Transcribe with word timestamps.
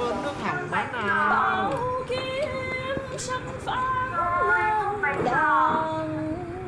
mến 0.00 0.22
nước 0.22 0.32
hầm 0.42 0.70
má 0.70 0.86
nào 0.92 1.72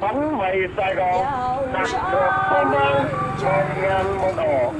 bánh 0.01 0.39
mì 0.39 0.75
Sài 0.77 0.95
Gòn 0.95 1.27
đặt 1.73 1.89
được 2.13 2.31
hôm 2.51 2.71
nay 2.73 3.05
một 3.43 3.65
ngàn 3.83 4.19
một 4.19 4.33
ổ 4.37 4.73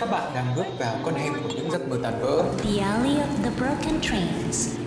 Các 0.00 0.10
bạn 0.10 0.30
đang 0.34 0.46
bước 0.56 0.66
vào 0.78 0.94
con 1.04 1.14
hẻm 1.14 1.32
của 1.42 1.48
những 1.56 1.70
giấc 1.70 1.88
mơ 1.88 1.96
tàn 2.02 2.12
vỡ. 2.20 2.42
The 2.64 2.82
Alley 2.82 3.16
of 3.16 3.44
the 3.44 3.50
Broken 3.58 4.00
Trains. 4.00 4.78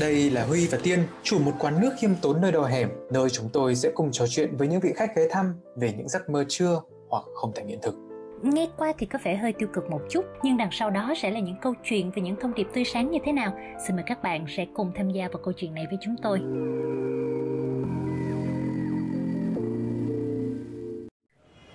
Đây 0.00 0.30
là 0.30 0.44
Huy 0.44 0.66
và 0.66 0.78
Tiên, 0.82 0.98
chủ 1.22 1.38
một 1.38 1.52
quán 1.58 1.80
nước 1.80 1.90
khiêm 1.98 2.10
tốn 2.22 2.40
nơi 2.40 2.52
đầu 2.52 2.64
hẻm, 2.64 2.88
nơi 3.12 3.30
chúng 3.30 3.48
tôi 3.52 3.74
sẽ 3.74 3.90
cùng 3.94 4.12
trò 4.12 4.26
chuyện 4.26 4.56
với 4.56 4.68
những 4.68 4.80
vị 4.80 4.92
khách 4.96 5.16
ghé 5.16 5.22
thăm 5.30 5.54
về 5.76 5.92
những 5.96 6.08
giấc 6.08 6.30
mơ 6.30 6.44
chưa 6.48 6.80
hoặc 7.08 7.22
không 7.34 7.52
thành 7.54 7.66
hiện 7.66 7.78
thực. 7.82 7.94
Nghe 8.42 8.68
qua 8.76 8.92
thì 8.98 9.06
có 9.06 9.18
vẻ 9.22 9.36
hơi 9.36 9.52
tiêu 9.52 9.68
cực 9.72 9.90
một 9.90 10.00
chút, 10.10 10.24
nhưng 10.42 10.56
đằng 10.56 10.68
sau 10.72 10.90
đó 10.90 11.14
sẽ 11.16 11.30
là 11.30 11.40
những 11.40 11.56
câu 11.62 11.74
chuyện 11.84 12.10
về 12.10 12.22
những 12.22 12.36
thông 12.40 12.54
điệp 12.54 12.66
tươi 12.74 12.84
sáng 12.84 13.10
như 13.10 13.18
thế 13.24 13.32
nào. 13.32 13.52
Xin 13.86 13.96
mời 13.96 14.04
các 14.06 14.22
bạn 14.22 14.46
sẽ 14.56 14.66
cùng 14.74 14.92
tham 14.94 15.10
gia 15.10 15.28
vào 15.28 15.42
câu 15.44 15.54
chuyện 15.56 15.74
này 15.74 15.86
với 15.90 15.98
chúng 16.02 16.16
tôi. 16.22 16.40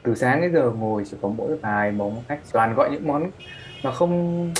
từ 0.03 0.15
sáng 0.15 0.41
đến 0.41 0.53
giờ 0.53 0.71
ngồi 0.79 1.03
chỉ 1.11 1.17
có 1.21 1.29
mỗi 1.29 1.57
vài 1.57 1.91
món 1.91 2.15
khách 2.27 2.39
toàn 2.51 2.75
gọi 2.75 2.89
những 2.91 3.07
món 3.07 3.31
mà 3.83 3.91
không 3.91 4.53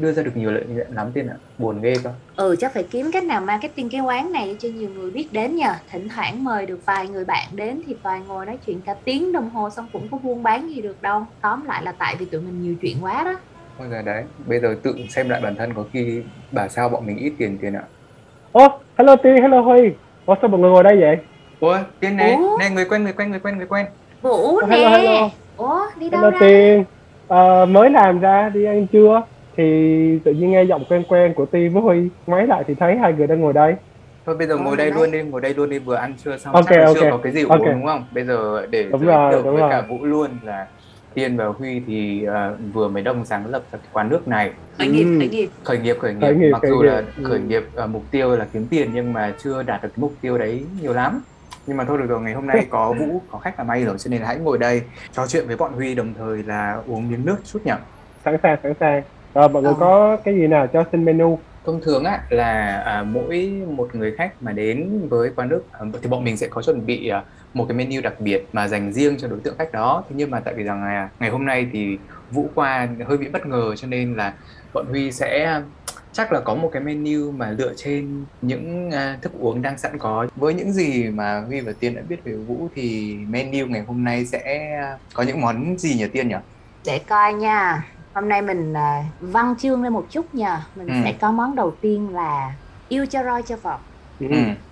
đưa 0.00 0.12
ra 0.12 0.22
được 0.22 0.36
nhiều 0.36 0.50
lợi 0.50 0.64
nhuận 0.68 0.86
lắm 0.94 1.06
tiên 1.14 1.26
ạ. 1.28 1.34
Buồn 1.58 1.80
ghê 1.80 1.94
cơ. 2.04 2.10
Ừ 2.36 2.56
chắc 2.58 2.74
phải 2.74 2.82
kiếm 2.90 3.10
cách 3.12 3.24
nào 3.24 3.40
marketing 3.40 3.88
cái 3.90 4.00
quán 4.00 4.32
này 4.32 4.56
cho 4.58 4.68
nhiều 4.68 4.88
người 4.94 5.10
biết 5.10 5.28
đến 5.32 5.56
nhờ. 5.56 5.72
Thỉnh 5.90 6.08
thoảng 6.16 6.44
mời 6.44 6.66
được 6.66 6.86
vài 6.86 7.08
người 7.08 7.24
bạn 7.24 7.46
đến 7.52 7.82
thì 7.86 7.96
toàn 8.02 8.24
ngồi 8.28 8.46
nói 8.46 8.58
chuyện 8.66 8.80
cả 8.86 8.94
tiếng 9.04 9.32
đồng 9.32 9.50
hồ 9.50 9.70
xong 9.70 9.86
cũng 9.92 10.08
có 10.10 10.18
buôn 10.22 10.42
bán 10.42 10.68
gì 10.74 10.80
được 10.80 11.02
đâu. 11.02 11.22
Tóm 11.42 11.64
lại 11.66 11.82
là 11.84 11.92
tại 11.92 12.16
vì 12.18 12.24
tụi 12.26 12.40
mình 12.40 12.62
nhiều 12.62 12.74
chuyện 12.82 12.96
quá 13.00 13.24
đó. 13.24 13.34
Ôi 13.78 13.88
giời 13.90 14.02
đấy. 14.02 14.24
Bây 14.46 14.60
giờ 14.60 14.76
tự 14.82 14.94
xem 15.08 15.28
lại 15.28 15.40
bản 15.40 15.56
thân 15.56 15.74
có 15.74 15.84
khi 15.92 16.22
bà 16.52 16.68
sao 16.68 16.88
bọn 16.88 17.06
mình 17.06 17.16
ít 17.16 17.32
tiền 17.38 17.58
tiền 17.62 17.74
ạ. 17.74 17.82
Ô, 18.52 18.68
hello 18.98 19.16
Ti, 19.16 19.30
hello 19.42 19.60
Huy. 19.60 19.90
Ủa 20.26 20.34
sao 20.40 20.48
mọi 20.48 20.60
người 20.60 20.70
ngồi 20.70 20.82
đây 20.84 20.96
vậy? 21.00 21.16
ôi 21.60 21.78
tiên 22.00 22.16
này 22.16 22.32
Ủa? 22.34 22.56
này 22.58 22.70
người 22.70 22.84
quen 22.84 23.04
người 23.04 23.12
quen 23.12 23.30
người 23.30 23.40
quen 23.40 23.56
người 23.58 23.66
quen. 23.66 23.86
Vũ 24.22 24.56
Hello, 24.70 24.88
nè. 24.90 24.96
hello. 24.98 25.28
Ủa 25.56 25.80
đi 25.98 26.10
đâu 26.10 26.20
Hello 26.20 26.30
ra? 26.30 26.38
Tiên 26.40 26.84
Ờ, 27.28 27.66
Mới 27.66 27.90
làm 27.90 28.20
ra, 28.20 28.48
đi 28.54 28.64
ăn 28.64 28.86
trưa 28.86 29.22
Thì 29.56 29.64
tự 30.24 30.32
nhiên 30.32 30.50
nghe 30.50 30.62
giọng 30.62 30.84
quen 30.88 31.02
quen 31.08 31.34
của 31.34 31.46
Ti 31.46 31.68
với 31.68 31.82
Huy 31.82 32.08
Ngoái 32.26 32.46
lại 32.46 32.64
thì 32.66 32.74
thấy 32.74 32.96
hai 32.96 33.12
người 33.12 33.26
đang 33.26 33.40
ngồi 33.40 33.52
đây. 33.52 33.74
Thôi 34.26 34.36
bây 34.36 34.46
giờ 34.46 34.56
ngồi 34.56 34.76
đây 34.76 34.90
luôn 34.90 35.10
đi 35.10 35.22
ngồi 35.22 35.40
đây 35.40 35.54
luôn 35.54 35.70
đi 35.70 35.78
vừa 35.78 35.94
ăn 35.94 36.14
trưa 36.24 36.36
xong 36.38 36.54
Ok, 36.54 36.64
chắc 36.68 36.78
là 36.78 36.86
ok, 36.86 36.96
chưa 37.00 37.10
có 37.10 37.16
cái 37.22 37.32
gì 37.32 37.42
uống 37.42 37.64
đúng 37.64 37.86
không? 37.86 38.04
Bây 38.14 38.24
giờ 38.24 38.66
để 38.70 38.82
Đúng 38.90 39.00
giới 39.00 39.08
rồi, 39.08 39.32
thiệu 39.32 39.42
đúng 39.42 39.52
với 39.52 39.60
rồi. 39.60 39.70
cả 39.70 39.82
vũ 39.88 40.04
luôn 40.04 40.30
là 40.42 40.66
tiên 41.14 41.36
và 41.36 41.46
huy 41.46 41.82
thì 41.86 42.24
ờ, 42.24 42.56
vừa 42.72 42.88
mới 42.88 43.02
đồng 43.02 43.24
sáng 43.24 43.46
lập 43.46 43.62
ra 43.72 43.78
cái 43.78 43.88
quán 43.92 44.08
nước 44.08 44.28
này. 44.28 44.50
Khởi 44.78 44.88
nghiệp, 44.88 45.04
Ừ. 45.04 45.18
khởi 45.18 45.28
nghiệp. 45.28 45.48
Khởi 45.64 45.78
nghiệp 45.78 45.96
khởi 46.00 46.14
nghiệp. 46.14 46.20
Khởi 46.20 46.34
nghiệp, 46.36 46.50
mặc 46.52 46.62
khởi 46.62 46.70
dù 46.70 46.76
nghiệp. 46.80 46.86
là 46.86 47.02
Ừ. 47.16 47.24
khởi 47.24 47.40
nghiệp 47.40 47.62
ờ, 47.74 47.86
mục 47.86 48.02
tiêu 48.10 48.36
là 48.36 48.46
kiếm 48.52 48.66
tiền 48.70 48.90
nhưng 48.94 49.12
mà 49.12 49.32
chưa 49.42 49.62
đạt 49.62 49.82
được 49.82 49.88
cái 49.88 50.00
mục 50.00 50.12
tiêu 50.20 50.38
đấy 50.38 50.64
nhiều 50.82 50.92
lắm. 50.92 51.22
Nhưng 51.66 51.76
mà 51.76 51.84
thôi 51.84 51.98
được 51.98 52.06
rồi 52.08 52.20
ngày 52.20 52.34
hôm 52.34 52.46
nay 52.46 52.66
có 52.70 52.92
vũ 52.92 53.22
có 53.30 53.38
khách 53.38 53.58
là 53.58 53.64
may 53.64 53.84
rồi 53.84 53.98
cho 53.98 54.08
nên 54.10 54.20
là 54.20 54.26
hãy 54.26 54.36
ngồi 54.38 54.58
đây 54.58 54.82
trò 55.12 55.26
chuyện 55.26 55.46
với 55.46 55.56
bọn 55.56 55.72
huy 55.72 55.94
đồng 55.94 56.14
thời 56.18 56.42
là 56.42 56.78
uống 56.86 57.10
miếng 57.10 57.26
nước 57.26 57.36
chút 57.44 57.58
nhỉ? 57.64 57.72
Sẵn 58.24 58.36
sàng, 58.42 58.58
sẵn 58.62 58.72
sàng 58.80 59.02
Rồi 59.34 59.48
mọi 59.48 59.62
người 59.62 59.72
Ờ. 59.72 59.76
có 59.80 60.16
cái 60.24 60.34
gì 60.34 60.46
nào 60.46 60.66
cho 60.66 60.84
xin 60.92 61.04
menu? 61.04 61.38
Thông 61.66 61.80
thường 61.80 62.04
á 62.04 62.20
là 62.30 62.82
à, 62.86 63.02
mỗi 63.02 63.52
một 63.68 63.94
người 63.94 64.14
khách 64.16 64.42
mà 64.42 64.52
đến 64.52 65.08
với 65.08 65.30
quán 65.36 65.48
nước 65.48 65.62
à, 65.72 65.80
thì 66.02 66.08
bọn 66.08 66.24
mình 66.24 66.36
sẽ 66.36 66.48
có 66.48 66.62
chuẩn 66.62 66.86
bị 66.86 67.08
à, 67.08 67.22
một 67.54 67.64
cái 67.68 67.76
menu 67.76 68.00
đặc 68.00 68.20
biệt 68.20 68.46
mà 68.52 68.68
dành 68.68 68.92
riêng 68.92 69.16
cho 69.18 69.28
đối 69.28 69.40
tượng 69.40 69.54
khách 69.58 69.72
đó. 69.72 70.04
Thế 70.08 70.14
nhưng 70.18 70.30
mà 70.30 70.40
tại 70.40 70.54
vì 70.54 70.62
rằng 70.62 70.84
là 70.84 71.08
ngày 71.20 71.30
hôm 71.30 71.44
nay 71.44 71.66
thì 71.72 71.98
vũ 72.30 72.48
qua 72.54 72.88
hơi 73.06 73.18
bị 73.18 73.28
bất 73.28 73.46
ngờ 73.46 73.74
cho 73.76 73.88
nên 73.88 74.14
là 74.16 74.34
bọn 74.74 74.86
huy 74.88 75.12
sẽ 75.12 75.60
chắc 76.12 76.32
là 76.32 76.40
có 76.40 76.54
một 76.54 76.70
cái 76.72 76.82
menu 76.82 77.30
mà 77.32 77.54
dựa 77.54 77.72
trên 77.76 78.24
những 78.42 78.90
à, 78.90 79.18
thức 79.22 79.32
uống 79.40 79.62
đang 79.62 79.78
sẵn 79.78 79.98
có. 79.98 80.26
Với 80.36 80.54
những 80.54 80.72
gì 80.72 81.08
mà 81.08 81.40
huy 81.40 81.60
và 81.60 81.72
tiên 81.80 81.94
đã 81.94 82.02
biết 82.08 82.24
về 82.24 82.32
vũ 82.32 82.68
thì 82.74 83.16
menu 83.28 83.66
ngày 83.66 83.84
hôm 83.86 84.04
nay 84.04 84.26
sẽ 84.26 84.70
có 85.14 85.22
những 85.22 85.40
món 85.40 85.78
gì 85.78 85.94
nhỉ 85.94 86.06
tiên 86.12 86.28
nhỉ? 86.28 86.36
Để 86.86 87.00
coi 87.08 87.32
nha 87.32 87.82
Hôm 88.14 88.28
nay 88.28 88.42
mình 88.42 88.72
à, 88.76 89.02
văn 89.20 89.54
chương 89.58 89.82
lên 89.82 89.92
một 89.92 90.06
chút 90.10 90.34
nha. 90.34 90.66
Mình 90.74 90.86
Ừ. 90.88 90.94
sẽ 91.04 91.12
có 91.20 91.30
món 91.32 91.54
đầu 91.54 91.76
tiên 91.80 92.14
là 92.14 92.52
Yêu 92.88 93.06
cho 93.06 93.24
roi 93.24 93.42
cho 93.42 93.56
vọt. 93.56 93.80
Ừ. 94.20 94.26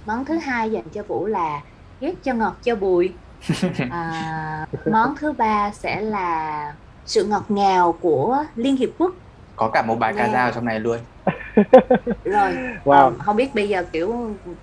Món 0.07 0.25
thứ 0.25 0.39
hai 0.39 0.71
dành 0.71 0.85
cho 0.93 1.03
Vũ 1.03 1.27
là 1.27 1.61
Ghét 2.01 2.15
cho 2.25 2.35
ngọt 2.35 2.55
cho 2.63 2.75
bùi 2.77 3.13
à, 3.91 4.67
Món 4.93 5.15
thứ 5.21 5.33
ba 5.33 5.71
sẽ 5.71 6.01
là 6.01 6.75
Sự 7.05 7.25
ngọt 7.25 7.45
ngào 7.49 7.93
của 7.93 8.45
Liên 8.55 8.77
Hiệp 8.77 8.89
Quốc. 8.99 9.13
Có 9.57 9.71
cả 9.73 9.83
một 9.83 9.97
bài 9.99 10.15
ca 10.17 10.29
dao 10.29 10.51
trong 10.53 10.65
này 10.65 10.81
luôn. 10.81 10.97
Rồi 12.25 12.53
Wow. 12.85 12.93
ờ, 12.93 13.13
Không 13.19 13.37
biết 13.37 13.55
bây 13.55 13.69
giờ 13.69 13.85
kiểu 13.93 14.15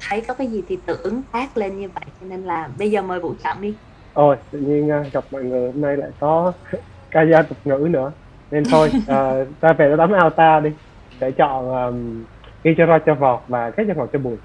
thấy 0.09 0.21
có 0.27 0.33
cái 0.33 0.47
gì 0.47 0.63
thì 0.67 0.77
tự 0.87 0.97
ứng 1.03 1.21
tác 1.31 1.57
lên 1.57 1.77
như 1.79 1.89
vậy 1.95 2.03
Cho 2.21 2.27
nên 2.27 2.43
là 2.43 2.69
bây 2.77 2.91
giờ 2.91 3.01
mời 3.01 3.19
Vũ 3.19 3.33
chọn 3.43 3.61
đi. 3.61 3.73
Ôi, 4.13 4.35
tự 4.51 4.59
nhiên 4.59 4.91
à, 4.91 5.03
gặp 5.13 5.23
mọi 5.31 5.43
người 5.43 5.71
hôm 5.71 5.81
nay 5.81 5.97
lại 5.97 6.09
có 6.19 6.53
ca 7.11 7.25
dao 7.31 7.43
tục 7.43 7.57
ngữ 7.63 7.87
nữa 7.89 8.11
Nên 8.55 8.63
thôi, 8.63 8.91
à, 9.07 9.33
ta 9.59 9.73
về 9.73 9.89
ta 9.89 9.95
tắm 9.97 10.11
Alta 10.11 10.59
đi. 10.59 10.69
Sẽ 11.21 11.31
chọn 11.31 11.85
um, 11.85 12.23
Yêu 12.63 12.73
cho 13.05 13.15
vọt 13.15 13.39
và 13.47 13.71
ghét 13.77 13.83
cho 13.87 13.93
ngọt 13.93 14.09
cho 14.13 14.19
bùi 14.19 14.35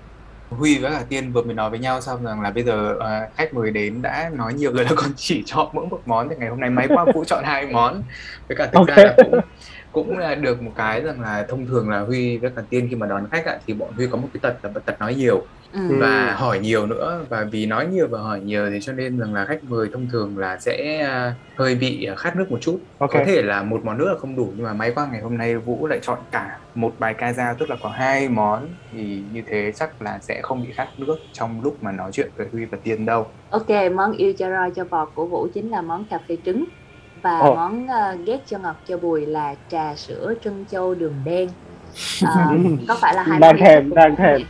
Huy 0.50 0.78
với 0.78 0.90
cả 0.90 1.02
Tiên 1.08 1.32
vừa 1.32 1.42
mới 1.42 1.54
nói 1.54 1.70
với 1.70 1.78
nhau 1.78 2.00
xong 2.00 2.24
rằng 2.24 2.40
là 2.40 2.50
bây 2.50 2.64
giờ 2.64 2.96
ờ, 3.00 3.28
khách 3.36 3.54
mời 3.54 3.70
đến 3.70 4.02
đã 4.02 4.30
nói 4.34 4.54
nhiều 4.54 4.72
rồi 4.72 4.84
là 4.84 4.90
còn 4.96 5.10
chỉ 5.16 5.42
chọn 5.46 5.68
mỗi 5.72 5.86
một 5.86 6.00
món 6.06 6.28
thì 6.28 6.34
ngày 6.38 6.48
hôm 6.48 6.60
nay 6.60 6.70
máy 6.70 6.88
qua 6.88 7.04
Vũ 7.14 7.24
chọn 7.24 7.44
hai 7.44 7.66
món. 7.66 8.02
Với 8.48 8.56
cả 8.56 8.66
thực 8.66 8.78
Ok. 8.78 8.86
ra 8.88 8.96
là 8.96 9.14
cũng 9.16 9.40
cũng 9.92 10.18
là 10.18 10.34
được 10.34 10.62
một 10.62 10.72
cái 10.76 11.00
rằng 11.00 11.20
là 11.20 11.46
thông 11.48 11.66
thường 11.66 11.90
là 11.90 12.00
Huy 12.00 12.38
với 12.38 12.50
cả 12.56 12.62
Tiên 12.70 12.86
khi 12.90 12.96
mà 12.96 13.06
đón 13.06 13.26
khách 13.30 13.46
ạ 13.46 13.58
thì 13.66 13.74
bọn 13.74 13.92
Huy 13.96 14.06
có 14.06 14.16
một 14.16 14.28
cái 14.32 14.40
tật 14.42 14.74
là 14.74 14.80
tật 14.84 15.00
nói 15.00 15.14
nhiều 15.14 15.42
ừ. 15.72 15.88
Ừ. 15.88 15.96
và 16.00 16.34
hỏi 16.38 16.58
nhiều 16.58 16.86
nữa 16.86 17.24
và 17.28 17.44
vì 17.50 17.66
nói 17.66 17.86
nhiều 17.86 18.08
và 18.10 18.20
hỏi 18.20 18.40
nhiều 18.40 18.70
thì 18.70 18.78
cho 18.82 18.92
nên 18.92 19.18
rằng 19.18 19.34
là 19.34 19.44
khách 19.44 19.64
mời 19.64 19.88
thông 19.92 20.08
thường 20.12 20.38
là 20.38 20.58
sẽ 20.60 20.98
à, 20.98 21.34
hơi 21.56 21.74
bị 21.74 22.04
à, 22.04 22.14
khát 22.14 22.36
nước 22.36 22.50
một 22.50 22.58
chút 22.60 22.80
Ok. 22.98 23.10
có 23.12 23.24
thể 23.26 23.42
là 23.42 23.62
một 23.62 23.84
món 23.84 23.98
nước 23.98 24.08
là 24.08 24.18
không 24.18 24.36
đủ 24.36 24.52
nhưng 24.56 24.66
mà 24.66 24.72
may 24.72 24.92
quá 24.94 25.08
ngày 25.12 25.20
hôm 25.20 25.38
nay 25.38 25.56
Vũ 25.56 25.86
lại 25.86 25.98
chọn 26.02 26.18
cả 26.30 26.58
một 26.74 26.92
bài 26.98 27.14
ca 27.14 27.32
dao 27.32 27.54
tức 27.58 27.70
là 27.70 27.76
có 27.82 27.88
hai 27.88 28.28
món 28.28 28.68
thì 28.92 29.22
như 29.32 29.42
thế 29.46 29.72
chắc 29.74 30.02
là 30.02 30.18
sẽ 30.22 30.40
không 30.42 30.62
bị 30.62 30.72
khát 30.72 30.88
nước 30.98 31.16
trong 31.32 31.60
lúc 31.62 31.82
mà 31.82 31.92
nói 31.92 32.10
chuyện 32.12 32.30
với 32.36 32.46
Huy 32.52 32.64
và 32.64 32.78
Tiên 32.82 33.06
đâu 33.06 33.26
Ok, 33.50 33.68
món 33.94 34.12
yêu 34.12 34.32
cho 34.38 34.50
roi 34.50 34.70
cho 34.70 34.84
vọt 34.84 35.08
của 35.14 35.26
Vũ 35.26 35.48
chính 35.54 35.70
là 35.70 35.82
món 35.82 36.04
cà 36.04 36.18
phê 36.28 36.36
trứng 36.44 36.64
và 37.22 37.38
Ồ. 37.38 37.54
món 37.54 37.86
ờ, 37.88 38.16
ghét 38.26 38.38
cho 38.46 38.58
ngọt 38.58 38.76
cho 38.88 38.96
bùi 38.96 39.26
là 39.26 39.54
trà 39.68 39.94
sữa 39.94 40.34
trân 40.44 40.64
châu 40.70 40.94
đường 40.94 41.14
đen. 41.24 41.48
Ờ, 42.26 42.46
có 42.88 42.96
phải 43.00 43.14
là 43.14 43.22
hai 43.22 43.40
Đang 43.40 43.56
món 43.56 43.66
thèm, 43.66 43.94
đang 43.94 44.16
thèm. 44.16 44.40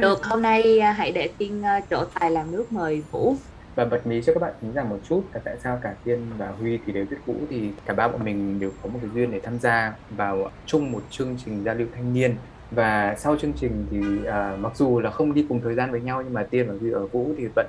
Được, 0.00 0.24
hôm 0.24 0.42
nay 0.42 0.78
ờ, 0.80 0.90
hãy 0.90 1.12
để 1.12 1.28
Tiên 1.38 1.62
ờ, 1.62 1.80
trổ 1.90 2.04
tài 2.20 2.30
làm 2.30 2.50
nước 2.52 2.72
mời 2.72 3.02
Vũ. 3.10 3.34
và 3.74 3.84
bật 3.84 4.06
mí 4.06 4.22
cho 4.22 4.32
các 4.34 4.42
bạn 4.42 4.52
tính 4.60 4.72
rằng 4.72 4.88
một 4.88 4.98
chút 5.08 5.22
là 5.32 5.40
tại 5.44 5.56
sao 5.64 5.78
cả 5.82 5.94
Tiên 6.04 6.18
và 6.38 6.48
Huy 6.60 6.78
thì 6.86 6.92
đều 6.92 7.04
biết 7.10 7.16
Vũ 7.26 7.34
thì 7.50 7.70
cả 7.86 7.94
ba 7.94 8.08
bọn 8.08 8.24
mình 8.24 8.60
đều 8.60 8.70
có 8.82 8.88
một 8.88 8.98
cái 9.02 9.10
duyên 9.14 9.30
để 9.30 9.40
tham 9.40 9.58
gia 9.58 9.92
vào 10.10 10.50
chung 10.66 10.92
một 10.92 11.02
chương 11.10 11.36
trình 11.44 11.64
giao 11.64 11.74
lưu 11.74 11.86
thanh 11.94 12.14
niên 12.14 12.34
và 12.70 13.14
sau 13.18 13.36
chương 13.36 13.52
trình 13.52 13.86
thì 13.90 14.26
à, 14.26 14.56
mặc 14.58 14.72
dù 14.76 15.00
là 15.00 15.10
không 15.10 15.34
đi 15.34 15.46
cùng 15.48 15.60
thời 15.60 15.74
gian 15.74 15.90
với 15.90 16.00
nhau 16.00 16.22
nhưng 16.22 16.34
mà 16.34 16.42
Tiên 16.50 16.68
và 16.68 16.74
Huy 16.80 16.90
ở 16.90 17.06
Vũ 17.06 17.30
thì 17.38 17.46
vẫn 17.56 17.66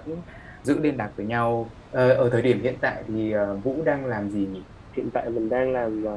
giữ 0.64 0.80
liên 0.80 0.98
lạc 0.98 1.14
với 1.18 1.26
nhau 1.26 1.76
Ờ, 1.92 2.10
ở 2.14 2.30
thời 2.30 2.42
điểm 2.42 2.62
hiện 2.64 2.80
tại 2.82 3.04
thì 3.08 3.32
à, 3.32 3.54
Vũ 3.64 3.84
đang 3.84 4.06
làm 4.06 4.30
gì 4.30 4.48
nhỉ? 4.48 4.68
Hiện 4.98 5.10
tại 5.14 5.30
mình 5.30 5.50
đang 5.50 5.72
làm 5.74 6.04
à, 6.08 6.12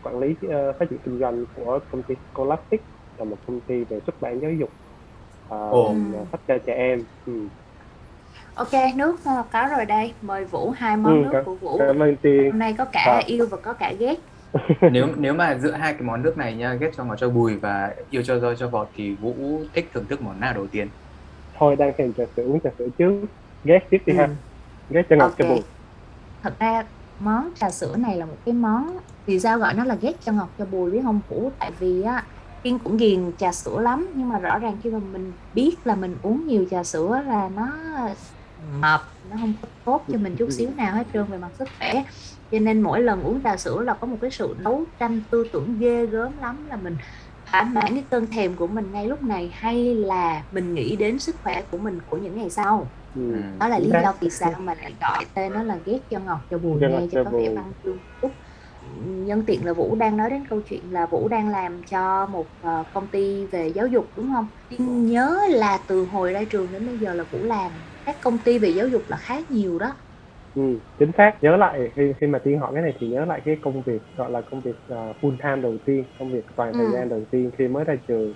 quản 0.00 0.18
lý 0.18 0.28
ờ, 0.50 0.72
phát 0.78 0.86
triển 0.90 1.00
kinh 1.04 1.18
doanh 1.18 1.46
của 1.52 1.78
công 1.88 2.02
ty 2.02 2.14
Scholastic 2.34 2.80
là 3.16 3.24
một 3.24 3.38
công 3.46 3.60
ty 3.66 3.84
về 3.90 4.00
xuất 4.06 4.14
bản 4.20 4.40
giáo 4.42 4.50
dục 4.60 4.70
à, 5.48 5.56
và 6.12 6.24
sách 6.32 6.40
cho 6.48 6.54
trẻ 6.66 6.72
em 6.74 7.06
ừ. 7.24 7.32
Ok, 8.54 8.70
nước 8.96 9.16
ờ, 9.24 9.44
có 9.50 9.68
rồi 9.76 9.86
đây. 9.86 10.14
Mời 10.20 10.44
Vũ 10.44 10.70
hai 10.70 10.96
món 10.96 11.12
Ừ, 11.12 11.22
nước 11.22 11.32
cảm- 11.32 11.44
của 11.44 11.56
Vũ. 11.56 11.78
cảm 11.78 12.02
ơn 12.02 12.16
tiên 12.22 12.52
Hôm 12.52 12.58
nay 12.58 12.74
có 12.78 12.84
cả 12.92 13.22
Dạ. 13.22 13.22
yêu 13.26 13.46
và 13.50 13.56
có 13.62 13.72
cả 13.74 13.92
ghét. 13.98 14.16
nếu 14.92 15.06
nếu 15.18 15.34
mà 15.34 15.58
giữa 15.58 15.72
hai 15.72 15.92
cái 15.92 16.02
món 16.02 16.22
nước 16.22 16.34
này 16.36 16.56
nha 16.56 16.74
ghét 16.74 16.90
cho 16.96 17.04
ngọt 17.04 17.16
cho 17.18 17.30
bùi 17.30 17.56
và 17.58 17.94
yêu 18.08 18.22
cho 18.24 18.38
roi 18.38 18.54
cho 18.58 18.68
vọt 18.70 18.88
thì 18.94 19.16
Vũ 19.20 19.64
thích 19.74 19.84
thưởng 19.92 20.06
thức 20.08 20.20
món 20.22 20.40
nào 20.40 20.54
đầu 20.54 20.66
tiên? 20.72 20.88
thôi 21.54 21.76
đang 21.76 21.92
thèm 21.98 22.12
trà 22.16 22.22
sữa 22.36 22.42
uống 22.42 22.60
trà 22.64 22.70
sữa 22.78 22.88
trước 22.98 23.26
ghét 23.64 23.80
tiếp 23.90 23.98
đi 24.06 24.12
Ừ. 24.12 24.18
ha 24.18 24.28
ghét 24.88 25.02
cho 25.10 25.16
ngọt 25.16 25.34
cho 25.38 25.44
Ok. 25.44 25.48
bùi 25.48 25.62
Thật 26.42 26.56
ra 26.60 26.84
món 27.18 27.50
trà 27.56 27.70
sữa 27.70 27.96
này 27.96 28.16
là 28.16 28.26
một 28.26 28.38
cái 28.44 28.54
món 28.54 28.98
vì 29.26 29.40
sao 29.40 29.58
gọi 29.58 29.74
nó 29.74 29.84
là 29.84 29.94
ghét 30.00 30.12
cho 30.20 30.32
ngọt 30.32 30.54
cho 30.58 30.66
bùi 30.66 30.90
biết 30.90 31.00
không 31.04 31.20
Vũ 31.28 31.52
tại 31.58 31.72
vì 31.78 32.02
á 32.02 32.28
Tiên 32.62 32.78
cũng 32.84 32.96
ghiền 32.96 33.36
trà 33.38 33.52
sữa 33.52 33.80
lắm 33.82 34.12
nhưng 34.16 34.28
mà 34.28 34.38
rõ 34.38 34.58
ràng 34.58 34.80
khi 34.82 34.90
mà 34.90 34.98
mình 34.98 35.38
biết 35.52 35.76
là 35.84 35.96
mình 35.96 36.18
uống 36.22 36.46
nhiều 36.46 36.66
trà 36.70 36.84
sữa 36.84 37.22
là 37.26 37.48
nó 37.48 37.68
mập 38.56 39.00
nó 39.22 39.36
không 39.40 39.54
tốt 39.84 40.06
cho 40.12 40.18
mình 40.18 40.36
chút 40.36 40.48
xíu 40.52 40.70
nào 40.70 40.94
hết 40.96 41.04
trơn 41.12 41.26
về 41.30 41.38
mặt 41.38 41.50
sức 41.58 41.68
khỏe 41.78 42.04
cho 42.50 42.58
nên 42.58 42.82
mỗi 42.82 43.02
lần 43.02 43.22
uống 43.22 43.42
trà 43.44 43.56
sữa 43.56 43.80
là 43.82 43.94
có 43.94 44.06
một 44.06 44.18
cái 44.20 44.30
sự 44.30 44.54
đấu 44.58 44.86
tranh 44.98 45.24
tư 45.30 45.44
tưởng 45.52 45.78
ghê 45.78 46.06
gớm 46.06 46.38
lắm 46.38 46.66
là 46.66 46.76
mình 46.76 46.96
thỏa 47.54 47.68
mãn 47.74 47.94
cái 47.94 48.08
cơn 48.10 48.26
thèm 48.30 48.56
của 48.56 48.66
mình 48.66 48.92
ngay 48.92 49.06
lúc 49.06 49.22
này 49.22 49.50
hay 49.54 49.94
là 49.94 50.46
mình 50.50 50.74
nghĩ 50.74 50.96
đến 50.96 51.18
sức 51.18 51.36
khỏe 51.42 51.62
của 51.70 51.78
mình 51.78 52.02
của 52.02 52.16
những 52.18 52.36
ngày 52.36 52.50
sau 52.50 52.94
ừ. 53.14 53.20
Ừ. 53.34 53.36
đó 53.60 53.68
là 53.68 53.78
lý 53.78 53.96
do 54.02 54.12
vì 54.20 54.30
sao 54.30 54.60
mà 54.60 54.74
lại 54.74 54.96
gọi 55.00 55.24
tên 55.34 55.52
nó 55.52 55.62
là 55.62 55.78
ghét 55.84 56.00
cho 56.10 56.20
ngọt 56.20 56.40
cho 56.50 56.58
buồn 56.58 56.86
nghe 56.86 57.06
cho 57.12 57.18
có 57.24 57.30
vẻ 57.30 57.50
văn 57.54 57.72
chương 57.82 57.98
chút 58.22 58.36
nhân 59.26 59.44
tiện 59.46 59.64
là 59.64 59.72
Vũ 59.72 59.96
đang 59.96 60.16
nói 60.16 60.30
đến 60.30 60.46
câu 60.48 60.62
chuyện 60.66 60.92
là 60.92 61.06
Vũ 61.06 61.28
đang 61.28 61.48
làm 61.48 61.82
cho 61.84 62.26
một 62.26 62.50
ờ, 62.60 62.84
công 62.92 63.10
ty 63.10 63.46
về 63.46 63.68
giáo 63.68 63.86
dục 63.86 64.12
đúng 64.16 64.32
không? 64.34 64.46
Tiên 64.68 65.04
nhớ 65.06 65.38
là 65.50 65.78
từ 65.88 66.04
hồi 66.04 66.32
ra 66.32 66.44
trường 66.50 66.72
đến 66.72 66.86
bây 66.86 66.98
giờ 66.98 67.14
là 67.14 67.24
Vũ 67.30 67.44
làm 67.44 67.72
các 68.04 68.16
công 68.22 68.38
ty 68.44 68.58
về 68.58 68.68
giáo 68.68 68.88
dục 68.88 69.04
là 69.08 69.16
khá 69.16 69.34
nhiều 69.48 69.78
đó. 69.78 69.96
Ừ, 70.54 70.62
chính 70.98 71.10
xác 71.16 71.38
nhớ 71.42 71.56
lại 71.56 71.92
khi 71.96 72.12
khi 72.20 72.26
mà 72.26 72.38
tiên 72.44 72.58
hỏi 72.58 72.70
cái 72.74 72.82
này 72.82 72.92
thì 73.00 73.06
nhớ 73.06 73.24
lại 73.24 73.40
cái 73.44 73.56
công 73.60 73.82
việc 73.82 74.02
gọi 74.16 74.30
là 74.30 74.40
công 74.40 74.62
việc 74.62 74.76
uh, 74.92 75.16
full 75.20 75.36
time 75.42 75.62
đầu 75.62 75.78
tiên 75.86 76.04
công 76.14 76.30
việc 76.30 76.44
toàn 76.56 76.74
thời 76.76 76.86
Ừ. 76.86 76.92
gian 76.92 77.08
đầu 77.08 77.24
tiên 77.30 77.50
khi 77.58 77.68
mới 77.68 77.84
ra 77.84 77.96
trường 78.08 78.34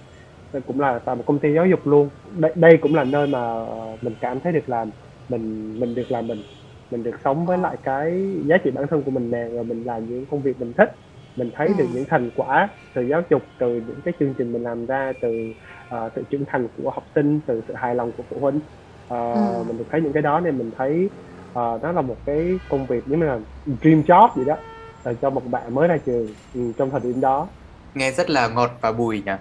cũng 0.67 0.81
là 0.81 0.99
tại 1.07 1.17
một 1.17 1.23
công 1.27 1.41
ty 1.41 1.55
giáo 1.55 1.67
dục 1.67 1.81
luôn 1.87 2.11
đây, 2.25 2.53
đây 2.57 2.79
cũng 2.83 2.95
là 2.95 3.05
nơi 3.05 3.27
mà 3.27 3.39
ờ, 3.41 3.99
mình 4.03 4.15
cảm 4.21 4.41
thấy 4.41 4.53
được 4.53 4.69
làm 4.69 4.91
mình 5.29 5.77
mình 5.81 5.95
được 5.95 6.11
làm 6.13 6.27
mình 6.27 6.45
mình 6.91 7.03
được 7.03 7.15
sống 7.25 7.47
với 7.47 7.59
lại 7.59 7.77
cái 7.83 8.35
giá 8.49 8.57
trị 8.65 8.71
bản 8.71 8.87
thân 8.91 9.03
của 9.05 9.11
mình 9.11 9.31
nè 9.31 9.49
rồi 9.53 9.65
mình 9.65 9.85
làm 9.87 10.07
những 10.09 10.27
công 10.27 10.43
việc 10.43 10.59
mình 10.61 10.73
thích 10.79 10.89
mình 11.37 11.51
thấy 11.55 11.69
được 11.75 11.85
Ừ. 11.89 11.91
những 11.95 12.05
thành 12.09 12.31
quả 12.35 12.69
từ 12.95 13.03
giáo 13.11 13.23
dục 13.31 13.43
từ 13.59 13.77
những 13.87 14.01
cái 14.05 14.15
chương 14.21 14.35
trình 14.39 14.53
mình 14.53 14.63
làm 14.63 14.87
ra 14.87 15.13
từ 15.23 15.55
ờ, 15.89 16.11
sự 16.17 16.23
trưởng 16.31 16.45
thành 16.47 16.69
của 16.75 16.91
học 16.91 17.05
sinh 17.15 17.41
từ 17.47 17.63
sự 17.69 17.75
hài 17.77 17.95
lòng 17.95 18.13
của 18.13 18.25
phụ 18.31 18.41
huynh 18.41 18.61
Ờ, 19.09 19.17
Ừ. 19.59 19.65
mình 19.69 19.79
được 19.79 19.85
thấy 19.91 20.01
những 20.03 20.13
cái 20.13 20.23
đó 20.23 20.41
nên 20.41 20.59
mình 20.59 20.71
thấy 20.79 21.11
Ờ, 21.59 21.79
đó 21.83 21.93
là 21.93 22.03
một 22.03 22.23
cái 22.27 22.61
công 22.69 22.87
việc 22.87 23.05
giống 23.07 23.21
như 23.21 23.27
là 23.27 23.41
dream 23.65 24.03
job 24.03 24.29
vậy 24.37 24.45
đó 24.45 24.57
ờ, 25.03 25.15
cho 25.23 25.31
một 25.31 25.41
bạn 25.51 25.75
mới 25.75 25.89
ra 25.89 25.99
trường 26.07 26.35
ừ, 26.53 26.61
trong 26.79 26.91
thời 26.91 27.01
điểm 27.01 27.21
đó 27.21 27.57
nghe 27.95 28.11
rất 28.13 28.31
là 28.31 28.49
ngọt 28.49 28.71
và 28.83 28.93
bùi 28.93 29.23
nhỉ 29.27 29.33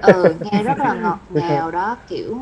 Ừ, 0.00 0.34
nghe 0.42 0.62
rất 0.62 0.78
là 0.78 0.94
ngọt 0.94 1.18
ngào 1.28 1.70
đó 1.70 1.96
kiểu 2.08 2.38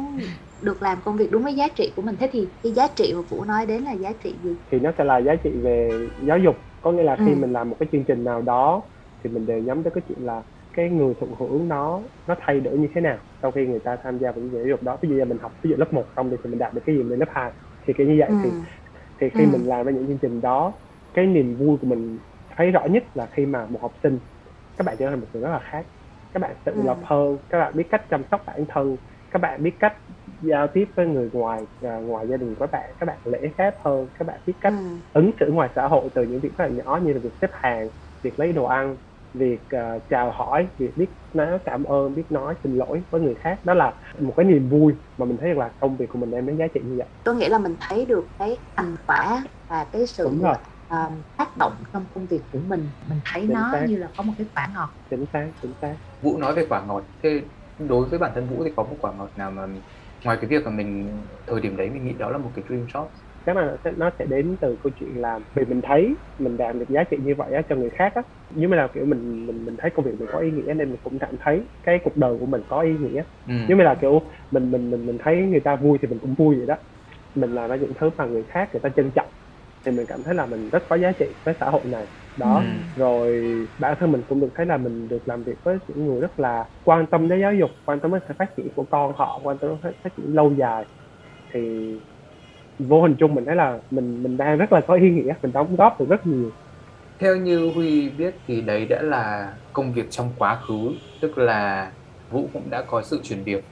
được 0.60 0.82
làm 0.82 0.98
công 1.04 1.16
việc 1.16 1.30
đúng 1.30 1.42
với 1.42 1.54
giá 1.54 1.68
trị 1.76 1.92
của 1.96 2.02
mình 2.02 2.16
thế 2.18 2.28
thì 2.32 2.52
cái 2.62 2.72
giá 2.72 2.88
trị 2.96 3.12
mà 3.14 3.20
Vũ 3.30 3.44
nói 3.44 3.66
đến 3.66 3.82
là 3.82 3.92
giá 3.92 4.12
trị 4.22 4.40
gì? 4.42 4.58
thì 4.72 4.78
nó 4.80 4.92
sẽ 4.98 5.04
là 5.04 5.18
giá 5.18 5.32
trị 5.44 5.50
về 5.64 6.00
giáo 6.16 6.38
dục 6.38 6.54
có 6.80 6.92
nghĩa 6.92 7.02
là 7.02 7.16
khi 7.24 7.34
Ừ. 7.34 7.34
mình 7.34 7.52
làm 7.52 7.70
một 7.70 7.76
cái 7.80 7.88
chương 7.92 8.04
trình 8.08 8.24
nào 8.24 8.42
đó 8.42 8.88
thì 9.24 9.30
mình 9.30 9.46
đều 9.46 9.58
nhắm 9.58 9.82
tới 9.84 9.90
cái 9.94 10.02
chuyện 10.08 10.18
là 10.24 10.42
cái 10.72 10.90
người 10.90 11.14
thụ 11.20 11.34
hưởng 11.40 11.68
nó 11.68 12.02
nó 12.26 12.34
thay 12.40 12.60
đổi 12.60 12.78
như 12.78 12.88
thế 12.94 13.00
nào 13.00 13.18
sau 13.42 13.50
khi 13.52 13.66
người 13.66 13.80
ta 13.84 13.96
tham 14.04 14.18
gia 14.18 14.32
vào 14.32 14.40
cái 14.40 14.50
giáo 14.52 14.64
dục 14.68 14.82
đó 14.82 14.98
ví 15.02 15.08
dụ 15.08 15.14
như 15.16 15.24
mình 15.24 15.38
học 15.38 15.52
ví 15.62 15.70
dụ 15.70 15.76
lớp 15.76 15.92
1 15.92 16.06
xong 16.16 16.30
thì 16.30 16.36
mình 16.50 16.58
đạt 16.58 16.74
được 16.74 16.80
cái 16.84 16.96
gì 16.96 17.02
lên 17.02 17.18
lớp 17.18 17.26
2 17.28 17.52
thì 17.86 17.92
kiểu 17.98 18.06
như 18.06 18.16
vậy 18.18 18.30
Ừ. 18.30 18.34
thì 18.42 18.48
khi 19.28 19.44
Ừ. 19.44 19.50
mình 19.52 19.64
làm 19.68 19.86
ra 19.86 19.92
những 19.92 20.06
chương 20.08 20.18
trình 20.22 20.40
đó 20.40 20.80
cái 21.14 21.26
niềm 21.26 21.56
vui 21.58 21.78
của 21.80 21.86
mình 21.86 22.20
thấy 22.56 22.70
rõ 22.70 22.86
nhất 22.90 23.02
là 23.14 23.26
khi 23.32 23.46
mà 23.46 23.66
một 23.66 23.78
học 23.82 23.92
sinh 24.02 24.20
các 24.76 24.84
bạn 24.84 24.96
trở 24.98 25.10
thành 25.10 25.20
một 25.20 25.26
người 25.32 25.42
rất 25.42 25.48
là 25.50 25.60
khác 25.62 25.86
các 26.32 26.40
bạn 26.40 26.56
tự 26.64 26.72
Ừ. 26.74 26.82
lập 26.84 26.98
hơn 27.02 27.38
các 27.48 27.58
bạn 27.58 27.76
biết 27.76 27.84
cách 27.90 28.02
chăm 28.10 28.22
sóc 28.30 28.42
bản 28.46 28.64
thân 28.68 28.96
các 29.30 29.38
bạn 29.42 29.62
biết 29.62 29.76
cách 29.80 29.92
giao 30.40 30.66
tiếp 30.74 30.84
với 30.96 31.06
người 31.06 31.30
ngoài 31.32 31.66
à, 31.82 31.96
ngoài 31.98 32.26
gia 32.30 32.36
đình 32.36 32.54
của 32.54 32.60
các 32.66 32.70
bạn 32.72 32.90
các 32.98 33.06
bạn 33.06 33.18
lễ 33.24 33.40
phép 33.58 33.74
hơn 33.84 34.08
các 34.14 34.24
bạn 34.26 34.40
biết 34.46 34.54
cách 34.60 34.74
Ừ. 34.74 35.00
ứng 35.12 35.30
xử 35.40 35.52
ngoài 35.52 35.68
xã 35.76 35.88
hội 35.88 36.10
từ 36.14 36.22
những 36.22 36.40
việc 36.40 36.52
rất 36.58 36.64
là 36.64 36.70
nhỏ 36.70 37.00
như 37.04 37.12
là 37.12 37.20
việc 37.22 37.34
xếp 37.40 37.50
hàng 37.52 37.90
việc 38.22 38.38
lấy 38.38 38.52
đồ 38.52 38.64
ăn 38.64 38.96
việc 39.34 39.68
à, 39.68 39.98
chào 40.10 40.30
hỏi 40.30 40.66
việc 40.78 40.96
biết 40.96 41.06
nói 41.34 41.58
cảm 41.64 41.84
ơn 41.84 42.14
biết 42.14 42.24
nói 42.30 42.54
xin 42.62 42.76
lỗi 42.76 43.02
với 43.10 43.20
người 43.20 43.34
khác 43.34 43.64
đó 43.64 43.74
là 43.74 43.94
một 44.20 44.34
cái 44.36 44.46
niềm 44.46 44.68
vui 44.68 44.94
mà 45.18 45.26
mình 45.26 45.36
thấy 45.40 45.48
được 45.48 45.58
là 45.58 45.70
công 45.80 45.96
việc 45.96 46.06
của 46.08 46.18
mình 46.18 46.30
đem 46.30 46.46
đến 46.46 46.56
giá 46.56 46.66
trị 46.74 46.80
như 46.84 46.94
vậy. 46.98 47.08
Có 47.24 47.32
nghĩa 47.32 47.48
là 47.48 47.58
mình 47.58 47.76
thấy 47.88 48.06
được 48.06 48.28
cái 48.38 48.56
thành 48.76 48.96
quả 49.06 49.42
và 49.68 49.84
cái 49.92 50.06
sự 50.06 50.24
đúng 50.24 50.42
rồi. 50.42 50.56
um, 50.88 51.22
tác 51.36 51.56
động 51.58 51.72
trong 51.92 52.04
công 52.14 52.26
việc 52.26 52.40
của 52.52 52.58
mình. 52.68 52.88
Mình 53.08 53.20
thấy 53.32 53.42
Chính 53.42 53.52
nó 53.54 53.68
xác. 53.72 53.84
như 53.88 53.96
là 53.96 54.08
có 54.16 54.22
một 54.22 54.32
cái 54.38 54.46
quả 54.54 54.68
ngọt. 54.74 54.88
Chính 55.10 55.24
xác 55.32 55.50
chính 55.62 55.72
xác. 55.80 55.96
Vũ 56.20 56.38
nói 56.38 56.54
về 56.54 56.66
quả 56.68 56.82
ngọt. 56.86 57.04
Thế 57.22 57.42
đối 57.78 58.08
với 58.08 58.18
bản 58.18 58.32
thân 58.34 58.46
Vũ 58.48 58.64
thì 58.64 58.70
có 58.76 58.82
một 58.82 58.96
quả 59.00 59.12
ngọt 59.12 59.30
nào 59.36 59.50
mà 59.50 59.66
ngoài 60.24 60.36
cái 60.40 60.50
việc 60.50 60.64
mà 60.64 60.70
mình 60.70 61.22
thời 61.46 61.60
điểm 61.60 61.76
đấy 61.76 61.90
mình 61.90 62.04
nghĩ 62.04 62.12
đó 62.12 62.30
là 62.30 62.38
một 62.38 62.50
cái 62.54 62.64
dream 62.68 62.86
job 62.86 63.08
cái 63.44 63.54
mà 63.54 63.66
nó 63.66 63.76
sẽ, 63.84 63.92
nó 63.96 64.10
sẽ 64.18 64.24
đến 64.26 64.56
từ 64.60 64.76
câu 64.82 64.92
chuyện 64.96 65.20
là 65.20 65.38
vì 65.54 65.64
mình 65.64 65.80
thấy 65.82 66.16
mình 66.38 66.56
đạt 66.56 66.76
được 66.76 66.86
giá 66.88 67.04
trị 67.04 67.16
như 67.22 67.34
vậy 67.38 67.52
á, 67.54 67.62
cho 67.68 67.76
người 67.76 67.90
khác 67.90 68.12
á. 68.14 68.22
Nhưng 68.50 68.70
mà 68.70 68.76
là 68.76 68.88
kiểu 68.94 69.06
mình 69.06 69.46
mình 69.46 69.64
mình 69.64 69.76
thấy 69.78 69.90
công 69.94 70.04
việc 70.06 70.12
mình 70.18 70.28
có 70.32 70.38
ý 70.38 70.50
nghĩa 70.50 70.74
nên 70.74 70.90
mình 70.90 71.00
cũng 71.02 71.18
cảm 71.18 71.36
thấy 71.40 71.60
cái 71.82 71.98
cuộc 72.04 72.16
đời 72.16 72.36
của 72.40 72.46
mình 72.46 72.62
có 72.68 72.80
ý 72.80 72.90
nghĩa. 72.98 73.22
Ừ. 73.48 73.54
nhưng 73.68 73.78
mà 73.78 73.84
là 73.84 73.94
kiểu 74.00 74.20
mình 74.50 74.70
mình 74.70 74.90
mình 74.90 75.06
mình 75.06 75.18
thấy 75.24 75.36
người 75.36 75.60
ta 75.60 75.76
vui 75.76 75.98
thì 76.02 76.08
mình 76.08 76.18
cũng 76.18 76.34
vui 76.34 76.56
vậy 76.56 76.66
đó. 76.66 76.76
Mình 77.34 77.54
làm 77.54 77.70
ra 77.70 77.76
những 77.76 77.92
thứ 78.00 78.10
mà 78.16 78.26
người 78.26 78.44
khác 78.48 78.68
người 78.72 78.80
ta 78.82 78.88
trân 78.96 79.10
trọng. 79.14 79.28
Thì 79.84 79.90
mình 79.92 80.06
cảm 80.08 80.22
thấy 80.22 80.34
là 80.34 80.46
mình 80.46 80.70
rất 80.70 80.82
có 80.88 80.96
giá 80.96 81.12
trị 81.18 81.26
với 81.44 81.54
xã 81.60 81.66
hội 81.70 81.82
này. 81.84 82.06
Đó. 82.36 82.62
Ừ. 82.64 83.00
rồi 83.00 83.32
bản 83.78 83.96
thân 84.00 84.12
mình 84.12 84.22
cũng 84.28 84.40
được 84.40 84.50
thấy 84.54 84.66
là 84.66 84.76
mình 84.76 85.08
được 85.08 85.22
làm 85.28 85.44
việc 85.44 85.56
với 85.64 85.78
những 85.88 86.06
người 86.06 86.20
rất 86.20 86.38
là 86.40 86.64
quan 86.84 87.06
tâm 87.10 87.28
đến 87.28 87.40
giáo 87.40 87.54
dục 87.54 87.70
quan 87.84 88.00
tâm 88.00 88.12
đến 88.12 88.20
sự 88.28 88.34
phát 88.38 88.50
triển 88.56 88.68
của 88.74 88.84
con 88.84 89.12
họ 89.16 89.40
quan 89.44 89.58
tâm 89.60 89.70
đến 89.70 89.92
phát 90.04 90.10
triển 90.16 90.34
lâu 90.34 90.54
dài. 90.58 90.84
Thì 91.54 91.60
vô 92.88 93.02
hình 93.02 93.16
chung 93.18 93.34
mình 93.34 93.44
thấy 93.46 93.56
là 93.56 93.80
mình 93.90 94.22
mình 94.22 94.36
đang 94.36 94.58
rất 94.58 94.72
là 94.72 94.80
có 94.88 94.94
ý 94.94 95.10
nghĩa 95.10 95.34
mình 95.42 95.52
đóng 95.52 95.76
góp 95.76 95.96
được 96.00 96.06
rất 96.10 96.26
nhiều 96.26 96.52
Theo 97.18 97.36
như 97.36 97.70
Huy 97.74 98.10
biết 98.10 98.34
thì 98.46 98.60
đấy 98.62 98.86
đã 98.86 99.02
là 99.02 99.52
công 99.72 99.92
việc 99.92 100.06
trong 100.10 100.34
quá 100.36 100.60
khứ, 100.68 100.74
tức 101.20 101.38
là 101.38 101.92
Vũ 102.28 102.50
cũng 102.52 102.70
đã 102.70 102.84
có 102.88 103.02
sự 103.02 103.20
chuyển 103.24 103.44
việc. 103.44 103.64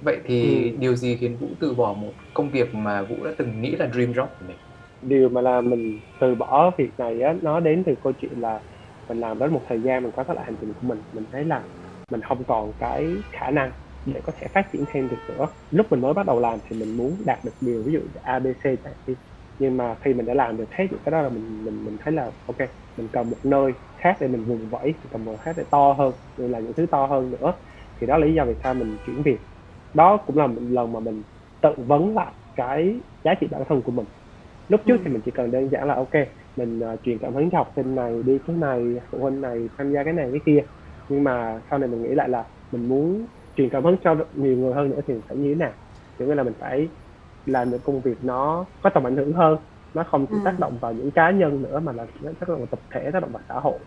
Vậy 0.00 0.18
thì 0.26 0.36
Ừ. 0.40 0.48
điều 0.78 0.96
gì 0.96 1.16
khiến 1.20 1.38
Vũ 1.40 1.56
từ 1.60 1.74
bỏ 1.74 1.94
một 1.94 2.16
công 2.34 2.50
việc 2.50 2.74
mà 2.74 3.02
Vũ 3.04 3.24
đã 3.24 3.30
từng 3.38 3.60
nghĩ 3.60 3.76
là 3.76 3.88
dream 3.94 4.12
job 4.12 4.28
của 4.38 4.44
mình? 4.46 4.58
điều 5.00 5.28
mà 5.28 5.40
là 5.40 5.60
mình 5.60 6.00
từ 6.18 6.34
bỏ 6.34 6.70
việc 6.78 6.94
này 6.98 7.20
á 7.20 7.34
nó 7.42 7.60
đến 7.60 7.82
từ 7.86 7.92
câu 8.00 8.12
chuyện 8.18 8.40
là 8.40 8.62
mình 9.08 9.20
làm 9.20 9.38
đến 9.38 9.52
một 9.52 9.62
thời 9.68 9.82
gian 9.82 10.02
mình 10.02 10.12
có 10.12 10.24
lại 10.28 10.44
hành 10.44 10.56
trình 10.60 10.72
của 10.74 10.86
mình 10.86 11.04
mình 11.12 11.26
thấy 11.32 11.44
là 11.44 11.68
mình 12.10 12.20
không 12.28 12.44
còn 12.46 12.72
cái 12.78 13.24
khả 13.32 13.50
năng 13.50 13.72
để 14.04 14.20
có 14.24 14.32
thể 14.36 14.46
phát 14.54 14.68
triển 14.72 14.84
thêm 14.88 15.08
được 15.08 15.18
nữa. 15.28 15.46
Lúc 15.70 15.86
mình 15.90 16.00
mới 16.00 16.14
bắt 16.14 16.26
đầu 16.26 16.40
làm 16.40 16.58
thì 16.70 16.76
mình 16.76 16.96
muốn 16.96 17.22
đạt 17.26 17.44
được 17.44 17.52
điều 17.60 17.82
ví 17.86 17.92
dụ 17.92 18.00
abc 18.22 18.62
chẳng 18.84 18.94
đi 19.06 19.16
nhưng 19.58 19.76
mà 19.76 19.96
khi 20.00 20.14
mình 20.14 20.26
đã 20.26 20.34
làm 20.34 20.56
được 20.56 20.64
hết 20.72 20.86
những 20.90 21.00
cái 21.04 21.12
đó 21.12 21.22
là 21.22 21.28
mình 21.28 21.64
mình 21.64 21.84
mình 21.84 21.96
thấy 22.04 22.12
là 22.14 22.32
ok 22.46 22.56
mình 22.96 23.08
cần 23.12 23.30
một 23.30 23.38
nơi 23.44 23.72
khác 23.96 24.16
để 24.20 24.28
mình 24.28 24.44
vùng 24.46 24.70
vẫy 24.70 24.82
mình 24.84 25.10
cần 25.10 25.24
một 25.24 25.36
khác 25.40 25.52
để 25.56 25.64
to 25.70 25.92
hơn 25.92 26.12
để 26.36 26.48
làm 26.48 26.64
những 26.64 26.74
thứ 26.76 26.86
to 26.90 27.06
hơn 27.06 27.30
nữa. 27.30 27.52
Thì 28.00 28.06
đó 28.06 28.18
là 28.18 28.26
lý 28.26 28.34
do 28.34 28.44
vì 28.44 28.54
sao 28.62 28.74
mình 28.74 28.98
chuyển 29.04 29.22
việc. 29.22 29.38
Đó 29.94 30.16
cũng 30.26 30.36
là 30.36 30.46
một 30.46 30.60
lần 30.70 30.92
mà 30.92 31.00
mình 31.00 31.22
tự 31.60 31.70
vấn 31.78 32.14
lại 32.14 32.34
cái 32.54 33.02
giá 33.24 33.34
trị 33.40 33.46
bản 33.50 33.62
thân 33.68 33.82
của 33.82 33.92
mình. 33.92 34.06
Lúc 34.68 34.80
trước 34.86 34.96
Ừ. 34.96 35.02
thì 35.04 35.10
mình 35.10 35.22
chỉ 35.24 35.30
cần 35.34 35.50
đơn 35.50 35.70
giản 35.70 35.88
là 35.88 35.94
ok 35.94 36.10
mình 36.56 36.78
uh, 36.78 37.00
truyền 37.02 37.18
cảm 37.18 37.34
hứng 37.34 37.50
cho 37.52 37.58
học 37.58 37.72
sinh 37.76 37.94
này 37.94 38.22
đi 38.22 38.38
cái 38.46 38.56
này 38.56 38.94
phụ 39.10 39.18
huynh 39.22 39.40
này 39.40 39.68
tham 39.78 39.92
gia 39.92 40.04
cái 40.04 40.12
này 40.12 40.28
cái 40.32 40.40
kia. 40.46 40.66
Nhưng 41.08 41.24
mà 41.24 41.60
sau 41.70 41.78
này 41.78 41.88
mình 41.88 42.02
nghĩ 42.02 42.14
lại 42.14 42.28
là 42.28 42.44
mình 42.70 42.88
muốn 42.88 43.26
truyền 43.56 43.68
cảm 43.72 43.84
hứng 43.84 43.96
cho 44.04 44.14
nhiều 44.32 44.56
người 44.58 44.74
hơn 44.74 44.90
nữa 44.90 45.00
thì 45.06 45.14
phải 45.28 45.36
như 45.38 45.48
thế 45.48 45.54
nào 45.54 45.72
kiểu 46.18 46.28
như 46.28 46.34
là 46.34 46.42
mình 46.42 46.54
phải 46.60 46.88
làm 47.46 47.70
được 47.70 47.78
công 47.84 48.02
việc 48.02 48.18
nó 48.24 48.66
có 48.80 48.90
tầm 48.94 49.06
ảnh 49.06 49.16
hưởng 49.16 49.32
hơn 49.32 49.56
nó 49.94 50.04
không 50.10 50.26
chỉ 50.32 50.38
Ừ. 50.38 50.44
tác 50.44 50.58
động 50.60 50.78
vào 50.82 50.92
những 50.92 51.10
cá 51.14 51.30
nhân 51.30 51.62
nữa 51.62 51.80
mà 51.80 51.92
là 51.92 52.06
nó 52.20 52.30
tác 52.40 52.48
động 52.48 52.58
vào 52.58 52.66
tập 52.70 52.80
thể 52.94 53.10
tác 53.12 53.20
động 53.20 53.32
vào 53.32 53.42
xã 53.48 53.54
hội 53.60 53.86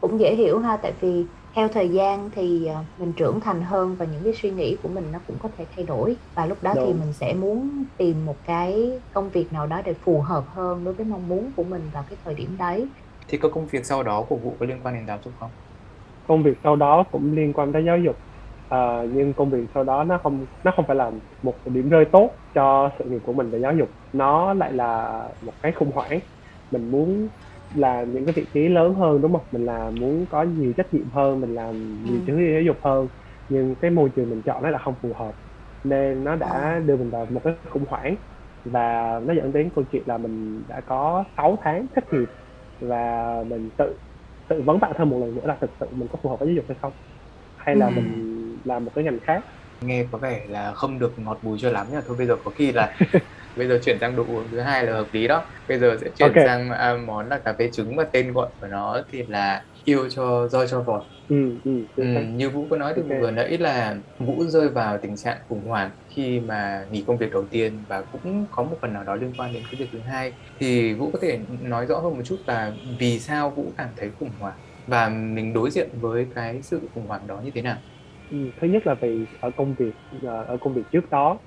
cũng 0.00 0.20
dễ 0.20 0.34
hiểu 0.36 0.58
ha 0.58 0.76
tại 0.82 0.98
vì 1.00 1.28
theo 1.56 1.68
thời 1.68 1.88
gian 1.90 2.30
thì 2.32 2.66
ờ, 2.66 2.84
mình 2.96 3.12
trưởng 3.16 3.40
thành 3.40 3.62
hơn 3.62 3.96
và 3.96 4.04
những 4.06 4.24
cái 4.24 4.32
suy 4.42 4.50
nghĩ 4.50 4.76
của 4.82 4.88
mình 4.88 5.10
nó 5.10 5.18
cũng 5.26 5.38
có 5.38 5.48
thể 5.56 5.66
thay 5.76 5.84
đổi 5.84 6.20
và 6.34 6.46
lúc 6.46 6.62
đó 6.62 6.76
thì 6.80 6.92
Đúng. 6.92 6.94
mình 6.94 7.12
sẽ 7.12 7.34
muốn 7.34 7.84
tìm 7.96 8.24
một 8.24 8.40
cái 8.44 8.90
công 9.10 9.30
việc 9.30 9.48
nào 9.52 9.66
đó 9.66 9.82
để 9.84 9.94
phù 10.04 10.20
hợp 10.20 10.44
hơn 10.48 10.84
đối 10.84 10.94
với 10.94 11.06
mong 11.06 11.28
muốn 11.28 11.52
của 11.56 11.64
mình 11.64 11.90
vào 11.90 12.04
cái 12.08 12.18
thời 12.24 12.34
điểm 12.34 12.56
đấy 12.56 12.92
Thì 13.28 13.38
có 13.38 13.48
công 13.52 13.66
việc 13.66 13.86
sau 13.86 14.02
đó 14.02 14.26
của 14.28 14.36
Vũ 14.38 14.56
có 14.60 14.66
liên 14.66 14.80
quan 14.82 14.94
đến 14.94 15.06
giáo 15.06 15.18
dục 15.24 15.34
không? 15.40 15.50
công 16.24 16.42
việc 16.44 16.52
sau 16.64 16.76
đó 16.76 17.04
cũng 17.12 17.32
liên 17.32 17.52
quan 17.52 17.72
tới 17.72 17.84
giáo 17.86 17.98
dục 17.98 18.16
à, 18.68 19.02
nhưng 19.10 19.34
công 19.34 19.50
việc 19.50 19.66
sau 19.74 19.84
đó 19.84 20.04
nó 20.04 20.18
không 20.22 20.46
nó 20.62 20.72
không 20.76 20.84
phải 20.88 20.96
là 20.96 21.12
một 21.42 21.60
điểm 21.64 21.88
rơi 21.88 22.04
tốt 22.12 22.38
cho 22.54 22.90
sự 22.98 23.04
nghiệp 23.04 23.18
của 23.22 23.32
mình 23.32 23.50
về 23.50 23.58
giáo 23.62 23.74
dục. 23.76 23.88
Nó 24.12 24.54
lại 24.54 24.72
là 24.72 25.12
một 25.40 25.54
cái 25.62 25.72
khủng 25.72 25.90
hoảng. 25.92 26.20
Mình 26.70 26.90
muốn 26.90 27.28
làm 27.74 28.12
những 28.14 28.24
cái 28.26 28.34
vị 28.36 28.50
trí 28.54 28.68
lớn 28.68 28.94
hơn 28.94 29.22
đúng 29.22 29.32
không? 29.32 29.46
Mình 29.50 29.64
là 29.64 29.90
muốn 29.90 30.26
có 30.28 30.42
nhiều 30.42 30.72
trách 30.76 30.94
nhiệm 30.94 31.10
hơn 31.12 31.40
mình 31.40 31.54
làm 31.54 31.74
nhiều 32.06 32.20
Ừ. 32.20 32.24
thứ 32.26 32.32
giáo 32.52 32.62
dục 32.62 32.76
hơn. 32.84 33.08
Nhưng 33.48 33.76
cái 33.80 33.90
môi 33.90 34.10
trường 34.16 34.30
mình 34.30 34.42
chọn 34.46 34.62
nó 34.62 34.70
là 34.70 34.78
không 34.78 34.94
phù 35.02 35.14
hợp 35.14 35.32
nên 35.84 36.24
nó 36.24 36.36
đã 36.36 36.80
đưa 36.86 36.96
mình 36.96 37.10
vào 37.10 37.26
một 37.30 37.40
cái 37.44 37.54
khủng 37.70 37.84
hoảng. 37.88 38.16
Và 38.64 39.20
nó 39.24 39.34
dẫn 39.34 39.52
đến 39.52 39.70
câu 39.74 39.84
chuyện 39.92 40.02
là 40.06 40.18
mình 40.18 40.64
đã 40.68 40.80
có 40.86 41.24
6 41.36 41.56
tháng 41.62 41.86
thất 41.94 42.04
nghiệp 42.12 42.26
và 42.80 43.26
mình 43.46 43.70
tự 43.78 43.98
tự 44.48 44.62
vấn 44.66 44.80
bản 44.80 44.92
thân 44.96 45.10
một 45.10 45.20
lần 45.26 45.34
nữa 45.34 45.42
là 45.46 45.58
thực 45.60 45.70
sự 45.80 45.86
mình 45.92 46.08
có 46.08 46.18
phù 46.22 46.28
hợp 46.30 46.36
với 46.40 46.48
giáo 46.48 46.54
dục 46.56 46.64
hay 46.68 46.78
không? 46.82 46.92
Hay 47.56 47.76
là 47.76 47.90
Ừ. 47.90 47.90
mình 47.90 48.35
làm 48.66 48.84
một 48.84 48.92
cái 48.94 49.04
ngành 49.04 49.20
khác 49.22 49.42
Nghe 49.80 50.06
có 50.12 50.18
vẻ 50.18 50.46
là 50.48 50.72
không 50.74 50.98
được 50.98 51.14
ngọt 51.18 51.38
bùi 51.42 51.58
cho 51.60 51.70
lắm 51.70 51.86
nhưng 51.90 51.96
mà 52.00 52.02
thôi 52.06 52.16
bây 52.18 52.26
giờ 52.26 52.36
có 52.44 52.50
khi 52.50 52.72
là 52.72 52.96
bây 53.56 53.68
giờ 53.68 53.78
chuyển 53.84 53.98
sang 54.00 54.16
đồ 54.16 54.24
uống 54.26 54.50
thứ 54.50 54.60
hai 54.60 54.84
là 54.86 54.92
hợp 54.92 55.08
lý 55.12 55.28
đó. 55.28 55.46
Bây 55.68 55.78
giờ 55.78 55.96
sẽ 56.00 56.10
chuyển 56.14 56.34
Ok. 56.34 56.36
sang 56.44 56.70
à, 56.70 56.94
món 57.06 57.28
là 57.28 57.38
cà 57.44 57.54
phê 57.58 57.70
trứng 57.72 57.96
và 57.96 58.04
tên 58.12 58.32
gọi 58.32 58.48
của 58.60 58.66
nó 58.66 59.02
thì 59.12 59.22
là 59.28 59.66
yêu 59.84 60.08
cho 60.10 60.48
roi 60.48 60.66
cho 60.68 60.82
vọt. 60.82 61.02
ừ 61.28 61.60
ừ 61.64 61.86
Ừ, 61.96 62.04
như 62.34 62.50
Vũ 62.50 62.68
có 62.68 62.76
nói 62.78 62.92
thì 62.96 63.02
Ok. 63.08 63.10
vừa 63.20 63.30
nãy 63.30 63.58
là 63.58 63.96
Vũ 64.18 64.44
rơi 64.46 64.68
vào 64.68 64.98
tình 65.02 65.16
trạng 65.16 65.38
khủng 65.48 65.66
hoảng 65.68 65.90
khi 66.16 66.40
mà 66.40 66.86
nghỉ 66.90 67.04
công 67.06 67.18
việc 67.18 67.30
đầu 67.32 67.48
tiên 67.50 67.86
và 67.88 68.02
cũng 68.02 68.46
có 68.50 68.64
một 68.64 68.78
phần 68.82 68.92
nào 68.92 69.04
đó 69.04 69.14
liên 69.16 69.34
quan 69.36 69.52
đến 69.52 69.64
cái 69.70 69.78
việc 69.78 69.88
thứ 69.92 70.00
hai 70.12 70.32
thì 70.60 70.94
Vũ 70.94 71.12
có 71.12 71.18
thể 71.22 71.40
nói 71.48 71.86
rõ 71.86 72.00
hơn 72.00 72.14
một 72.16 72.22
chút 72.24 72.42
là 72.46 72.74
vì 73.00 73.20
sao 73.20 73.50
Vũ 73.56 73.74
cảm 73.78 73.90
thấy 73.96 74.10
khủng 74.18 74.36
hoảng 74.38 74.58
và 74.86 75.08
mình 75.08 75.52
đối 75.52 75.70
diện 75.70 75.90
với 76.00 76.26
cái 76.34 76.62
sự 76.62 76.90
khủng 76.94 77.06
hoảng 77.06 77.26
đó 77.26 77.40
như 77.44 77.50
thế 77.54 77.62
nào 77.62 77.78
Ừ, 78.28 78.36
thứ 78.56 78.66
nhất 78.68 78.86
là 78.86 78.94
vì 79.02 79.28
ở 79.40 79.50
công 79.56 79.74
việc 79.74 79.94
à, 80.22 80.32
ở 80.48 80.56
công 80.60 80.74
việc 80.74 80.84
trước 80.92 81.10
đó 81.10 81.40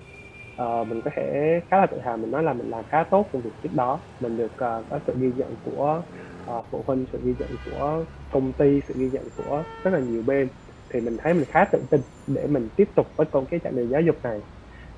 uh, 0.61 0.87
mình 0.87 1.01
có 1.05 1.11
thể 1.15 1.23
khá 1.71 1.77
là 1.77 1.87
tự 1.91 1.99
hào 2.05 2.17
mình 2.17 2.31
nói 2.31 2.43
là 2.43 2.53
mình 2.53 2.69
làm 2.69 2.85
khá 2.89 3.03
tốt 3.11 3.29
công 3.33 3.41
việc 3.43 3.51
trước 3.63 3.69
đó. 3.73 4.01
Mình 4.19 4.37
được 4.37 4.51
uh, 4.53 4.87
có 4.89 4.99
sự 5.07 5.13
ghi 5.19 5.33
nhận 5.37 5.57
của 5.61 6.03
uh, 6.51 6.65
phụ 6.71 6.83
huynh 6.87 7.05
sự 7.11 7.19
ghi 7.23 7.35
nhận 7.39 7.57
của 7.65 8.05
công 8.31 8.53
ty 8.53 8.79
sự 8.87 8.93
ghi 8.97 9.09
nhận 9.11 9.29
của 9.35 9.63
rất 9.83 9.91
là 9.93 9.99
nhiều 9.99 10.23
bên. 10.23 10.49
Thì 10.93 11.01
mình 11.01 11.17
thấy 11.23 11.33
mình 11.33 11.45
khá 11.49 11.65
tự 11.71 11.79
tin 11.91 12.01
để 12.27 12.47
mình 12.47 12.69
tiếp 12.75 12.89
tục 12.95 13.07
với 13.17 13.27
công 13.31 13.45
cái 13.51 13.59
chặng 13.63 13.75
đường 13.75 13.89
giáo 13.89 14.01
dục 14.01 14.15
này. 14.23 14.39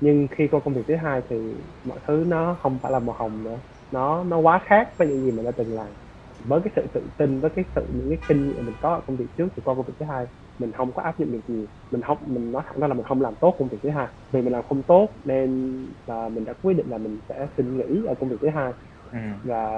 Nhưng 0.00 0.28
khi 0.30 0.48
qua 0.50 0.60
công 0.64 0.74
việc 0.74 0.82
thứ 0.88 0.94
hai 0.96 1.22
thì 1.30 1.36
mọi 1.84 2.00
thứ 2.08 2.24
nó 2.26 2.58
không 2.60 2.78
phải 2.82 2.92
là 2.92 2.98
màu 3.00 3.16
hồng 3.18 3.44
nữa. 3.44 3.60
Nó 3.90 4.24
nó 4.24 4.38
quá 4.38 4.62
khác 4.66 4.88
với 4.98 5.08
những 5.08 5.22
gì 5.24 5.30
mình 5.32 5.44
đã 5.44 5.52
từng 5.58 5.74
làm. 5.74 5.94
Với 6.38 6.60
cái 6.64 6.72
sự 6.76 6.86
tự 6.94 7.10
tin 7.18 7.40
với 7.40 7.50
cái 7.56 7.64
sự 7.74 7.86
những 7.94 8.10
cái 8.10 8.18
kinh 8.28 8.48
nghiệm 8.48 8.66
mình 8.66 8.74
có 8.80 8.94
ở 8.94 9.02
công 9.06 9.16
việc 9.16 9.28
trước 9.36 9.48
thì 9.56 9.62
qua 9.62 9.74
công 9.74 9.86
việc 9.86 9.94
thứ 10.00 10.06
hai 10.10 10.26
mình 10.58 10.72
không 10.72 10.92
có 10.92 11.02
áp 11.02 11.18
dụng 11.18 11.32
được 11.32 11.40
nhiều 11.48 11.66
mình 11.92 12.02
không 12.02 12.18
mình 12.26 12.52
nói 12.52 12.62
thẳng 12.66 12.80
ra 12.80 12.86
là 12.86 12.94
mình 12.94 13.04
không 13.04 13.22
làm 13.22 13.34
tốt 13.40 13.54
công 13.58 13.68
việc 13.68 13.78
thứ 13.82 13.90
hai. 13.90 14.06
Vì 14.32 14.42
mình 14.42 14.52
làm 14.52 14.62
không 14.68 14.82
tốt 14.82 15.08
nên 15.24 15.78
là 16.06 16.28
mình 16.28 16.44
đã 16.44 16.52
quyết 16.62 16.74
định 16.76 16.86
là 16.90 16.98
mình 16.98 17.18
sẽ 17.28 17.46
xin 17.56 17.78
nghỉ 17.78 18.06
ở 18.06 18.14
công 18.14 18.28
việc 18.28 18.36
thứ 18.40 18.48
hai. 18.48 18.72
Ừ. 19.12 19.18
và 19.44 19.68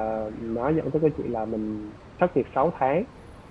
nó 0.41 0.69
dẫn 0.69 0.91
tới 0.91 1.01
câu 1.01 1.11
chuyện 1.17 1.33
là 1.33 1.45
mình 1.45 1.91
thất 2.19 2.37
nghiệp 2.37 2.47
6 2.55 2.73
tháng. 2.79 3.05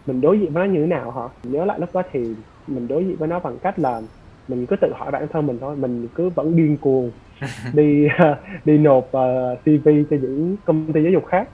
Mình 0.05 0.21
đối 0.21 0.39
diện 0.39 0.53
với 0.53 0.67
nó 0.67 0.73
như 0.73 0.81
thế 0.81 0.87
nào 0.87 1.11
hả? 1.11 1.21
Nhớ 1.43 1.65
lại 1.65 1.79
lúc 1.79 1.89
đó 1.93 2.01
thì 2.11 2.35
mình 2.67 2.87
đối 2.87 3.05
diện 3.05 3.15
với 3.15 3.27
nó 3.27 3.39
bằng 3.39 3.57
cách 3.57 3.79
là 3.79 4.01
mình 4.47 4.65
cứ 4.65 4.75
tự 4.75 4.93
hỏi 4.95 5.11
bản 5.11 5.27
thân 5.27 5.47
mình 5.47 5.57
thôi. 5.61 5.75
Mình 5.75 6.07
cứ 6.15 6.29
vẫn 6.29 6.55
điên 6.55 6.77
cuồng 6.77 7.11
đi 7.73 8.07
đi 8.65 8.77
nộp 8.77 9.05
uh, 9.05 9.59
CV 9.63 9.89
cho 10.09 10.17
những 10.21 10.55
công 10.65 10.93
ty 10.93 11.03
giáo 11.03 11.11
dục 11.11 11.25
khác. 11.25 11.47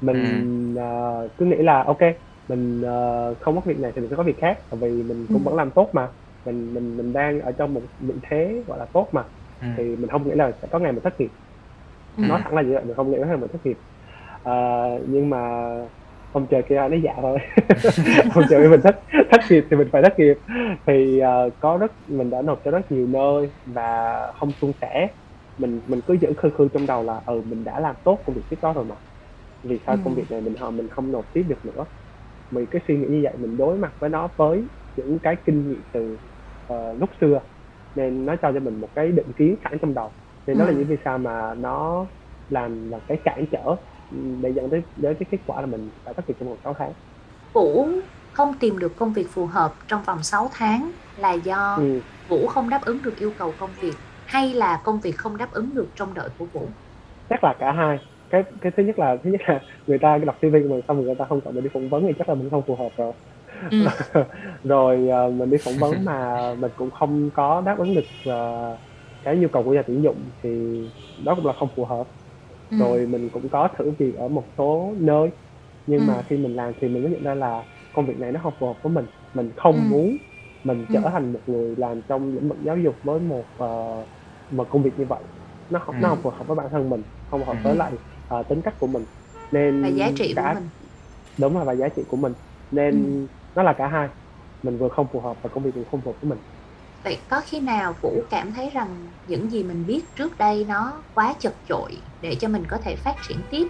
Mình 0.00 0.74
uh, 0.74 1.30
cứ 1.38 1.46
nghĩ 1.46 1.56
là 1.56 1.82
ok 1.82 2.00
mình 2.48 2.80
uh, 2.80 3.38
không 3.40 3.54
có 3.56 3.62
việc 3.66 3.78
này 3.78 3.92
thì 3.94 4.00
mình 4.00 4.10
sẽ 4.10 4.16
có 4.16 4.22
việc 4.22 4.36
khác 4.40 4.58
tại 4.70 4.80
vì 4.82 5.02
mình 5.02 5.26
cũng 5.32 5.42
Ừ. 5.42 5.44
vẫn 5.44 5.54
làm 5.54 5.70
tốt 5.74 5.90
mà. 5.94 6.08
Mình 6.44 6.74
mình 6.74 6.96
mình 6.96 7.12
đang 7.12 7.40
ở 7.40 7.52
trong 7.52 7.74
một 7.74 7.82
vị 7.98 8.14
thế 8.30 8.64
gọi 8.66 8.78
là 8.78 8.86
tốt 8.92 9.10
mà. 9.12 9.24
Ừ. 9.60 9.66
thì 9.76 9.96
mình 9.96 10.10
không 10.10 10.28
nghĩ 10.28 10.34
là 10.34 10.52
sẽ 10.62 10.68
có 10.70 10.78
ngày 10.78 10.92
mình 10.92 11.02
thất 11.04 11.20
nghiệp. 11.20 11.30
Ừ. 12.16 12.22
nói 12.28 12.40
thẳng 12.44 12.54
là 12.54 12.62
như 12.62 12.72
vậy 12.74 12.84
mình 12.84 12.96
không 12.96 13.10
nghĩ 13.10 13.18
là 13.18 13.36
mình 13.36 13.50
thất 13.52 13.66
nghiệp. 13.66 13.78
Ờ, 14.42 14.54
nhưng 15.08 15.30
mà 15.30 15.38
ông 16.32 16.46
trời 16.50 16.62
kia 16.68 16.76
nó 16.76 16.96
dạ 17.04 17.12
thôi. 17.22 17.38
Ông 18.34 18.44
trời 18.50 18.68
mình 18.68 18.80
thất 18.84 18.96
thất 19.32 19.40
nghiệp 19.50 19.64
thì 19.70 19.76
mình 19.76 19.88
phải 19.92 20.02
thất 20.02 20.12
nghiệp. 20.18 20.34
Thì 20.86 21.18
ờ, 21.18 21.50
có 21.60 21.76
rất 21.78 21.92
mình 22.06 22.30
đã 22.30 22.42
nộp 22.42 22.60
cho 22.64 22.70
rất 22.70 22.92
nhiều 22.92 23.06
nơi 23.06 23.52
và 23.64 24.16
không 24.40 24.52
suôn 24.60 24.72
sẻ. 24.80 25.08
Mình 25.58 25.82
mình 25.86 26.00
cứ 26.06 26.14
giữ 26.14 26.28
khư 26.36 26.50
khư 26.58 26.68
trong 26.74 26.86
đầu 26.86 27.02
là 27.02 27.20
ừ 27.26 27.42
mình 27.46 27.64
đã 27.64 27.80
làm 27.80 27.96
tốt 28.04 28.22
công 28.26 28.36
việc 28.36 28.42
trước 28.50 28.56
đó 28.62 28.72
rồi 28.72 28.84
mà. 28.84 28.94
Vì 29.62 29.80
sao 29.86 29.96
Ừ. 29.96 30.02
công 30.04 30.14
việc 30.14 30.30
này 30.30 30.40
mình 30.40 30.54
họ 30.56 30.70
mình 30.70 30.88
không 30.90 31.12
nộp 31.12 31.26
tiếp 31.32 31.42
được 31.48 31.64
nữa 31.64 31.84
mình 32.50 32.66
cái 32.70 32.82
suy 32.88 32.98
nghĩ 32.98 33.06
như 33.10 33.20
vậy 33.24 33.36
mình 33.38 33.56
đối 33.56 33.78
mặt 33.78 33.92
với 34.00 34.10
nó 34.10 34.28
với 34.36 34.68
những 34.96 35.18
cái 35.22 35.36
kinh 35.46 35.68
nghiệm 35.68 35.82
từ 35.92 36.18
ờ, 36.66 36.92
lúc 37.00 37.10
xưa 37.20 37.40
nên 37.94 38.24
nó 38.24 38.36
cho 38.42 38.52
cho 38.54 38.60
mình 38.60 38.80
một 38.80 38.90
cái 38.94 39.12
định 39.12 39.32
kiến 39.36 39.56
sẵn 39.64 39.78
trong 39.82 39.94
đầu 39.94 40.12
nên 40.46 40.58
đó 40.58 40.64
là 40.64 40.72
Ừ. 40.72 40.78
những 40.78 40.88
vì 40.88 40.96
sao 41.04 41.18
mà 41.18 41.54
nó 41.58 42.06
làm 42.48 42.90
là 42.90 43.00
cái 43.06 43.20
cản 43.24 43.46
trở 43.52 43.64
ừ, 44.10 44.16
để 44.42 44.50
dẫn 44.56 44.70
tới 44.70 44.82
đến 44.96 45.16
cái 45.20 45.28
kết 45.30 45.38
quả 45.46 45.60
là 45.60 45.66
mình 45.66 45.90
phải 46.04 46.14
thất 46.16 46.28
nghiệp 46.28 46.34
trong 46.40 46.48
vòng 46.48 46.58
6 46.64 46.74
tháng 46.78 46.92
Vũ 47.54 47.90
không 48.30 48.58
tìm 48.60 48.78
được 48.78 48.92
công 48.96 49.12
việc 49.12 49.26
phù 49.32 49.46
hợp 49.46 49.74
trong 49.88 50.02
vòng 50.02 50.22
6 50.22 50.50
tháng 50.52 50.92
là 51.14 51.32
do 51.32 51.56
ừ. 51.74 52.02
Vũ 52.26 52.46
không 52.48 52.68
đáp 52.68 52.80
ứng 52.82 53.02
được 53.02 53.14
yêu 53.16 53.34
cầu 53.38 53.56
công 53.56 53.74
việc 53.80 54.04
hay 54.24 54.54
là 54.54 54.80
công 54.84 55.00
việc 55.00 55.12
không 55.18 55.36
đáp 55.36 55.50
ứng 55.52 55.74
được 55.74 55.92
trông 55.94 56.14
đợi 56.14 56.28
của 56.38 56.46
Vũ? 56.46 56.74
chắc 57.28 57.44
là 57.44 57.56
cả 57.58 57.72
hai 57.72 57.98
cái 58.30 58.42
cái 58.60 58.72
thứ 58.76 58.82
nhất 58.82 58.98
là 58.98 59.16
thứ 59.24 59.30
nhất 59.30 59.40
là 59.48 59.64
người 59.86 59.98
ta 60.02 60.18
đọc 60.18 60.36
CV 60.42 60.62
của 60.62 60.68
mình 60.74 60.80
xong 60.88 60.96
rồi 60.96 61.06
người 61.06 61.14
ta 61.18 61.24
không 61.28 61.40
chọn 61.44 61.54
mình 61.54 61.64
đi 61.64 61.70
phỏng 61.74 61.88
vấn 61.88 62.04
thì 62.08 62.14
chắc 62.18 62.28
là 62.28 62.34
mình 62.34 62.50
không 62.50 62.62
phù 62.66 62.76
hợp 62.76 62.90
rồi 62.96 63.12
Ừ. 63.70 63.76
rồi 64.64 65.08
ờ, 65.08 65.30
mình 65.30 65.50
đi 65.50 65.58
phỏng 65.64 65.78
vấn 65.78 66.04
mà 66.04 66.40
mình 66.58 66.70
cũng 66.76 66.90
không 66.90 67.30
có 67.34 67.60
đáp 67.66 67.76
ứng 67.78 67.94
được 67.94 68.08
ờ, 68.24 68.34
cái 69.22 69.36
nhu 69.36 69.48
cầu 69.52 69.64
của 69.64 69.74
nhà 69.74 69.82
tuyển 69.86 70.02
dụng 70.02 70.30
thì 70.42 70.48
đó 71.16 71.34
cũng 71.36 71.46
là 71.46 71.52
không 71.52 71.68
phù 71.76 71.84
hợp 71.84 72.04
Ừ. 72.70 72.76
rồi 72.78 73.06
mình 73.06 73.30
cũng 73.30 73.48
có 73.50 73.68
thử 73.78 73.90
việc 73.98 74.14
ở 74.18 74.28
một 74.28 74.52
số 74.58 74.96
nơi 75.00 75.30
nhưng 75.86 76.00
Ừ. 76.00 76.06
mà 76.06 76.22
khi 76.28 76.36
mình 76.36 76.56
làm 76.56 76.72
thì 76.80 76.88
mình 76.88 77.02
mới 77.02 77.12
nhận 77.12 77.22
ra 77.22 77.34
là 77.34 77.64
công 77.92 78.06
việc 78.06 78.18
này 78.18 78.32
nó 78.32 78.40
không 78.42 78.54
phù 78.58 78.66
hợp 78.66 78.74
với 78.82 78.92
mình 78.92 79.06
mình 79.34 79.52
không 79.56 79.76
Ừ. 79.76 79.80
muốn 79.90 80.18
mình 80.64 80.86
trở 80.92 81.00
Ừ. 81.00 81.08
thành 81.12 81.32
một 81.32 81.42
người 81.46 81.76
làm 81.78 82.02
trong 82.08 82.34
lĩnh 82.34 82.48
vực 82.48 82.58
giáo 82.62 82.76
dục 82.78 82.96
với 83.02 83.20
một 83.20 83.46
ờ, 83.56 83.66
một 84.50 84.66
công 84.70 84.82
việc 84.82 84.98
như 84.98 85.06
vậy 85.08 85.24
nó 85.68 85.78
không 85.78 85.96
nó 86.00 86.08
Ừ. 86.08 86.14
không 86.14 86.18
phù 86.22 86.30
hợp 86.30 86.44
với 86.46 86.56
bản 86.56 86.68
thân 86.70 86.90
mình 86.90 87.02
không 87.26 87.44
hợp 87.44 87.54
Ừ. 87.54 87.58
với 87.64 87.76
lại 87.76 87.92
ờ, 88.28 88.44
tính 88.50 88.60
cách 88.64 88.74
của 88.80 88.86
mình 88.86 89.06
nên 89.50 89.74
Và 89.82 89.88
giá 89.88 90.10
trị 90.16 90.34
của 90.38 90.46
cả 90.46 90.54
mình. 90.54 90.70
đúng 91.38 91.58
là 91.58 91.64
và 91.64 91.74
giá 91.74 91.88
trị 91.96 92.02
của 92.08 92.16
mình 92.16 92.32
nên 92.70 92.94
Ừ. 92.94 93.28
nó 93.54 93.62
là 93.62 93.74
cả 93.78 93.88
hai 93.88 94.08
mình 94.62 94.78
vừa 94.78 94.88
không 94.88 95.08
phù 95.12 95.20
hợp 95.20 95.38
và 95.42 95.50
công 95.52 95.64
việc 95.64 95.70
cũng 95.74 95.86
không 95.86 96.02
phù 96.04 96.12
hợp 96.12 96.18
với 96.22 96.28
mình 96.30 96.40
Vậy 97.04 97.26
có 97.28 97.40
khi 97.46 97.60
nào 97.60 97.94
Vũ 98.02 98.26
cảm 98.30 98.52
thấy 98.52 98.70
rằng 98.70 99.14
những 99.24 99.50
gì 99.50 99.64
mình 99.64 99.86
biết 99.86 100.06
trước 100.14 100.36
đây 100.38 100.64
nó 100.64 101.04
quá 101.12 101.34
chật 101.40 101.54
chội 101.64 102.06
để 102.20 102.36
cho 102.40 102.48
mình 102.48 102.62
có 102.68 102.78
thể 102.82 102.96
phát 102.96 103.16
triển 103.20 103.46
tiếp 103.50 103.68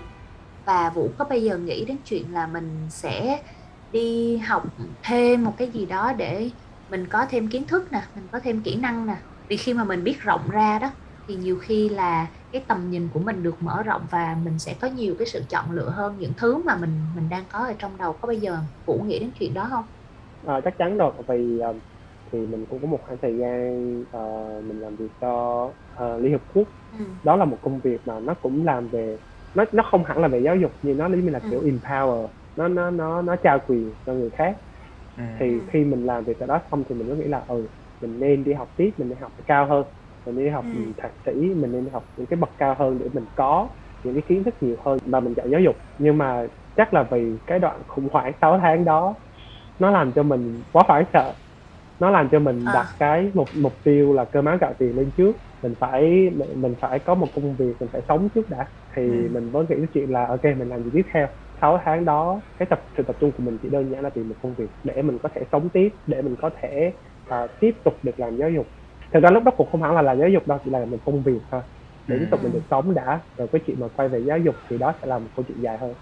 và 0.67 0.91
Vũ 0.95 1.15
có 1.19 1.25
bây 1.31 1.43
giờ 1.43 1.59
nghĩ 1.59 1.85
đến 1.87 1.99
chuyện 2.05 2.33
là 2.33 2.47
mình 2.47 2.89
sẽ 2.91 3.43
đi 3.91 4.37
học 4.39 4.63
thêm 5.03 5.45
một 5.45 5.55
cái 5.59 5.73
gì 5.73 5.87
đó 5.87 6.13
để 6.19 6.53
mình 6.89 7.07
có 7.11 7.27
thêm 7.31 7.51
kiến 7.51 7.67
thức 7.69 7.93
nè, 7.93 8.03
mình 8.15 8.29
có 8.33 8.41
thêm 8.45 8.63
kỹ 8.63 8.77
năng 8.77 9.07
nè. 9.07 9.17
Vì 9.49 9.57
khi 9.57 9.75
mà 9.75 9.85
mình 9.85 10.05
biết 10.05 10.19
rộng 10.21 10.51
ra 10.51 10.79
đó 10.79 10.93
thì 11.29 11.37
nhiều 11.37 11.59
khi 11.59 11.89
là 11.89 12.27
cái 12.53 12.65
tầm 12.69 12.91
nhìn 12.91 13.11
của 13.11 13.21
mình 13.21 13.43
được 13.43 13.63
mở 13.63 13.83
rộng 13.83 14.07
và 14.11 14.37
mình 14.45 14.59
sẽ 14.59 14.77
có 14.81 14.89
nhiều 14.89 15.15
cái 15.19 15.27
sự 15.29 15.45
chọn 15.51 15.71
lựa 15.71 15.91
hơn 15.91 16.19
những 16.19 16.33
thứ 16.37 16.65
mà 16.65 16.77
mình 16.77 17.13
mình 17.15 17.29
đang 17.29 17.45
có 17.51 17.59
ở 17.59 17.75
trong 17.79 17.97
đầu. 17.99 18.13
Có 18.21 18.29
bây 18.29 18.41
giờ 18.41 18.59
Vũ 18.87 19.03
nghĩ 19.09 19.19
đến 19.21 19.33
chuyện 19.35 19.55
đó 19.55 19.67
không? 19.71 19.85
Ờ, 20.41 20.61
chắc 20.65 20.75
chắn 20.79 20.97
rồi 20.99 21.13
vì 21.29 21.59
ờ, 21.59 21.73
thì 22.33 22.47
mình 22.47 22.67
cũng 22.69 22.83
có 22.83 22.89
một 22.89 22.99
khoảng 23.03 23.19
thời 23.23 23.39
gian 23.41 24.05
ờ, 24.11 24.21
mình 24.65 24.81
làm 24.81 24.97
việc 24.97 25.09
cho 25.21 25.29
ờ, 25.87 26.19
Liên 26.19 26.33
Hợp 26.33 26.43
Quốc 26.47 26.69
Ừ. 26.91 26.99
đó 27.23 27.37
là 27.37 27.45
một 27.45 27.59
công 27.63 27.81
việc 27.81 28.07
mà 28.07 28.21
nó 28.21 28.35
cũng 28.35 28.65
làm 28.65 28.89
về 28.91 29.19
nó 29.55 29.65
nó 29.73 29.83
không 29.91 30.05
hẳn 30.05 30.19
là 30.19 30.29
về 30.29 30.41
giáo 30.45 30.57
dục 30.57 30.71
nhưng 30.83 30.97
nó 30.97 31.09
như 31.09 31.31
là 31.31 31.41
Ừ. 31.43 31.49
kiểu 31.51 31.63
empower 31.63 32.29
nó 32.57 32.69
nó 32.69 32.91
nó 32.91 33.23
nó 33.23 33.37
trao 33.45 33.59
quyền 33.67 33.95
cho 34.07 34.15
người 34.15 34.31
khác 34.39 34.59
Ừ. 35.17 35.23
thì 35.41 35.47
Ừ. 35.47 35.65
khi 35.73 35.85
mình 35.85 36.07
làm 36.07 36.25
việc 36.25 36.39
ở 36.41 36.47
đó 36.47 36.61
xong 36.71 36.85
thì 36.89 36.95
mình 36.95 37.09
mới 37.09 37.17
nghĩ 37.19 37.25
là 37.29 37.45
ừ 37.49 37.69
mình 38.01 38.19
nên 38.21 38.45
đi 38.45 38.53
học 38.53 38.73
tiếp 38.77 38.91
mình 38.99 39.09
nên 39.09 39.19
học 39.19 39.33
cao 39.47 39.67
hơn 39.69 39.87
mình 40.33 40.45
đi 40.45 40.51
học 40.51 40.65
Ừ. 40.75 40.81
thạc 40.97 41.13
sĩ 41.27 41.33
mình 41.55 41.73
nên 41.73 41.85
đi 41.85 41.91
học 41.91 42.05
những 42.17 42.27
cái 42.27 42.37
bậc 42.37 42.51
cao 42.59 42.75
hơn 42.79 42.99
để 42.99 43.07
mình 43.13 43.27
có 43.35 43.69
những 44.03 44.15
cái 44.15 44.23
kiến 44.29 44.45
thức 44.45 44.55
nhiều 44.61 44.77
hơn 44.85 44.99
và 45.07 45.21
mình 45.21 45.35
chọn 45.35 45.51
giáo 45.51 45.61
dục 45.61 45.77
nhưng 45.99 46.19
mà 46.19 46.47
chắc 46.77 46.95
là 46.95 47.03
vì 47.11 47.39
cái 47.47 47.59
đoạn 47.59 47.83
khủng 47.87 48.09
hoảng 48.13 48.33
6 48.41 48.59
tháng 48.59 48.85
đó 48.85 49.15
nó 49.79 49.91
làm 49.91 50.13
cho 50.13 50.23
mình 50.23 50.63
quá 50.73 50.83
hoảng 50.87 51.05
sợ 51.13 51.35
nó 52.01 52.11
làm 52.11 52.29
cho 52.33 52.39
mình 52.39 52.65
À. 52.67 52.73
đặt 52.75 52.87
cái 52.99 53.31
mục 53.35 53.51
mục 53.57 53.81
tiêu 53.85 54.13
là 54.13 54.25
cơm 54.25 54.45
áo 54.45 54.59
gạo 54.61 54.75
tiền 54.79 54.97
lên 54.97 55.11
trước 55.17 55.37
mình 55.63 55.75
phải 55.81 56.31
mình, 56.55 56.75
phải 56.81 56.99
có 56.99 57.15
một 57.15 57.33
công 57.35 57.57
việc 57.57 57.77
mình 57.81 57.89
phải 57.93 58.03
sống 58.09 58.29
trước 58.35 58.49
đã 58.49 58.67
thì 58.97 59.03
Ừ. 59.03 59.29
mình 59.33 59.53
mới 59.53 59.65
nghĩ 59.69 59.77
cái 59.79 59.87
chuyện 59.95 60.11
là 60.13 60.27
ok 60.27 60.45
mình 60.45 60.69
làm 60.69 60.83
gì 60.85 60.91
tiếp 60.95 61.03
theo 61.15 61.27
6 61.61 61.79
tháng 61.85 62.05
đó 62.05 62.43
cái 62.57 62.67
tập 62.71 62.85
sự 62.97 63.03
tập 63.03 63.17
trung 63.21 63.33
của 63.33 63.43
mình 63.43 63.59
chỉ 63.63 63.69
đơn 63.69 63.91
giản 63.91 64.03
là 64.03 64.11
tìm 64.11 64.29
một 64.29 64.35
công 64.43 64.55
việc 64.55 64.69
để 64.83 65.03
mình 65.03 65.19
có 65.23 65.29
thể 65.35 65.43
sống 65.53 65.69
tiếp 65.71 65.89
để 66.07 66.23
mình 66.23 66.37
có 66.37 66.51
thể 66.63 66.93
à, 67.27 67.47
tiếp 67.61 67.73
tục 67.85 67.95
được 68.03 68.21
làm 68.21 68.37
giáo 68.37 68.51
dục 68.51 68.67
thực 69.15 69.21
ra 69.23 69.31
lúc 69.31 69.43
đó 69.45 69.53
cũng 69.57 69.71
không 69.71 69.83
hẳn 69.83 69.95
là 69.95 70.03
làm 70.03 70.19
giáo 70.21 70.29
dục 70.29 70.47
đâu 70.47 70.59
chỉ 70.65 70.71
là 70.71 70.85
một 70.87 70.99
công 71.05 71.23
việc 71.23 71.41
thôi. 71.51 71.63
Để 72.09 72.17
tiếp 72.21 72.27
tục 72.31 72.41
mình 72.43 72.53
được 72.53 72.63
sống 72.71 72.95
đã 72.95 73.23
rồi 73.37 73.49
cái 73.53 73.63
chuyện 73.67 73.81
mà 73.81 73.89
quay 73.89 74.09
về 74.09 74.21
giáo 74.29 74.39
dục 74.39 74.57
thì 74.71 74.79
đó 74.79 74.93
sẽ 75.03 75.07
là 75.09 75.19
một 75.19 75.31
câu 75.35 75.45
chuyện 75.49 75.59
dài 75.63 75.79
hơn. 75.79 75.95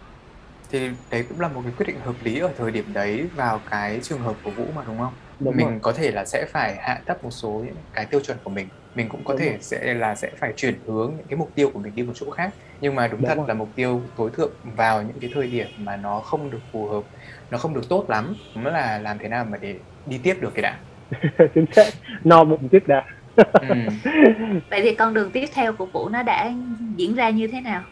Thì 0.73 0.91
đấy 1.11 1.25
cũng 1.29 1.41
là 1.41 1.49
một 1.49 1.63
cái 1.65 1.73
quyết 1.77 1.87
định 1.87 2.01
hợp 2.01 2.17
lý 2.21 2.39
ở 2.41 2.53
thời 2.57 2.71
điểm 2.71 2.93
đấy 2.93 3.31
vào 3.35 3.63
cái 3.67 4.01
trường 4.03 4.21
hợp 4.21 4.37
của 4.43 4.53
Vũ 4.55 4.73
mà 4.77 4.83
đúng 4.87 4.99
không? 4.99 5.15
đúng 5.39 5.59
mình 5.59 5.59
rồi. 5.61 5.81
có 5.83 5.93
thể 5.93 6.11
là 6.13 6.25
sẽ 6.25 6.47
phải 6.53 6.77
hạ 6.79 7.03
thấp 7.07 7.17
một 7.23 7.31
số 7.31 7.65
những 7.67 7.85
cái 7.93 8.07
tiêu 8.11 8.21
chuẩn 8.21 8.39
của 8.45 8.51
mình. 8.51 8.69
Mình 8.95 9.09
cũng 9.09 9.25
có 9.25 9.35
Đúng 9.35 9.39
thể 9.39 9.59
rồi. 9.59 9.61
sẽ 9.61 9.95
là 9.95 10.15
sẽ 10.15 10.31
phải 10.41 10.53
chuyển 10.57 10.83
hướng 10.87 11.15
những 11.17 11.27
cái 11.29 11.37
mục 11.39 11.53
tiêu 11.55 11.71
của 11.75 11.81
mình 11.81 11.95
đi 11.95 12.03
một 12.03 12.13
chỗ 12.15 12.31
khác. 12.31 12.51
Nhưng 12.81 12.95
mà 12.95 13.09
đúng, 13.09 13.25
Đúng 13.25 13.25
thật 13.25 13.37
rồi. 13.37 13.49
là 13.49 13.55
mục 13.55 13.69
tiêu 13.77 14.13
tối 14.17 14.31
thượng 14.35 14.61
vào 14.77 15.03
những 15.03 15.21
cái 15.21 15.31
thời 15.35 15.47
điểm 15.47 15.67
mà 15.77 15.97
nó 15.97 16.21
không 16.21 16.51
được 16.51 16.61
phù 16.73 16.87
hợp 16.89 17.03
nó 17.51 17.59
không 17.59 17.75
được 17.75 17.83
tốt 17.89 18.07
lắm 18.09 18.37
mới 18.55 18.73
là 18.73 18.99
làm 18.99 19.19
thế 19.21 19.29
nào 19.29 19.45
mà 19.45 19.59
để 19.59 19.81
đi 20.05 20.21
tiếp 20.25 20.35
được 20.41 20.51
cái 20.55 20.63
đã 20.63 20.86
chính 21.55 21.65
xác. 21.77 21.91
No 22.25 22.45
bụng 22.45 22.69
trước 22.73 22.89
đã. 22.89 23.05
Ừ. 23.37 23.43
Vậy 24.71 24.81
thì 24.83 24.95
con 24.95 25.15
đường 25.15 25.31
tiếp 25.33 25.45
theo 25.55 25.73
của 25.73 25.87
Vũ 25.87 26.09
nó 26.09 26.23
đã 26.23 26.51
diễn 26.97 27.15
ra 27.15 27.31
như 27.31 27.47
thế 27.53 27.61
nào? 27.61 27.83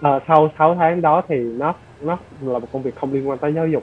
Ờ, 0.00 0.20
sau 0.28 0.48
6 0.58 0.74
tháng 0.74 1.02
đó 1.02 1.22
thì 1.28 1.34
nó 1.58 1.74
nó 2.00 2.18
là 2.40 2.58
một 2.58 2.68
công 2.72 2.82
việc 2.82 2.96
không 2.96 3.12
liên 3.12 3.28
quan 3.28 3.38
tới 3.38 3.52
giáo 3.54 3.66
dục. 3.68 3.82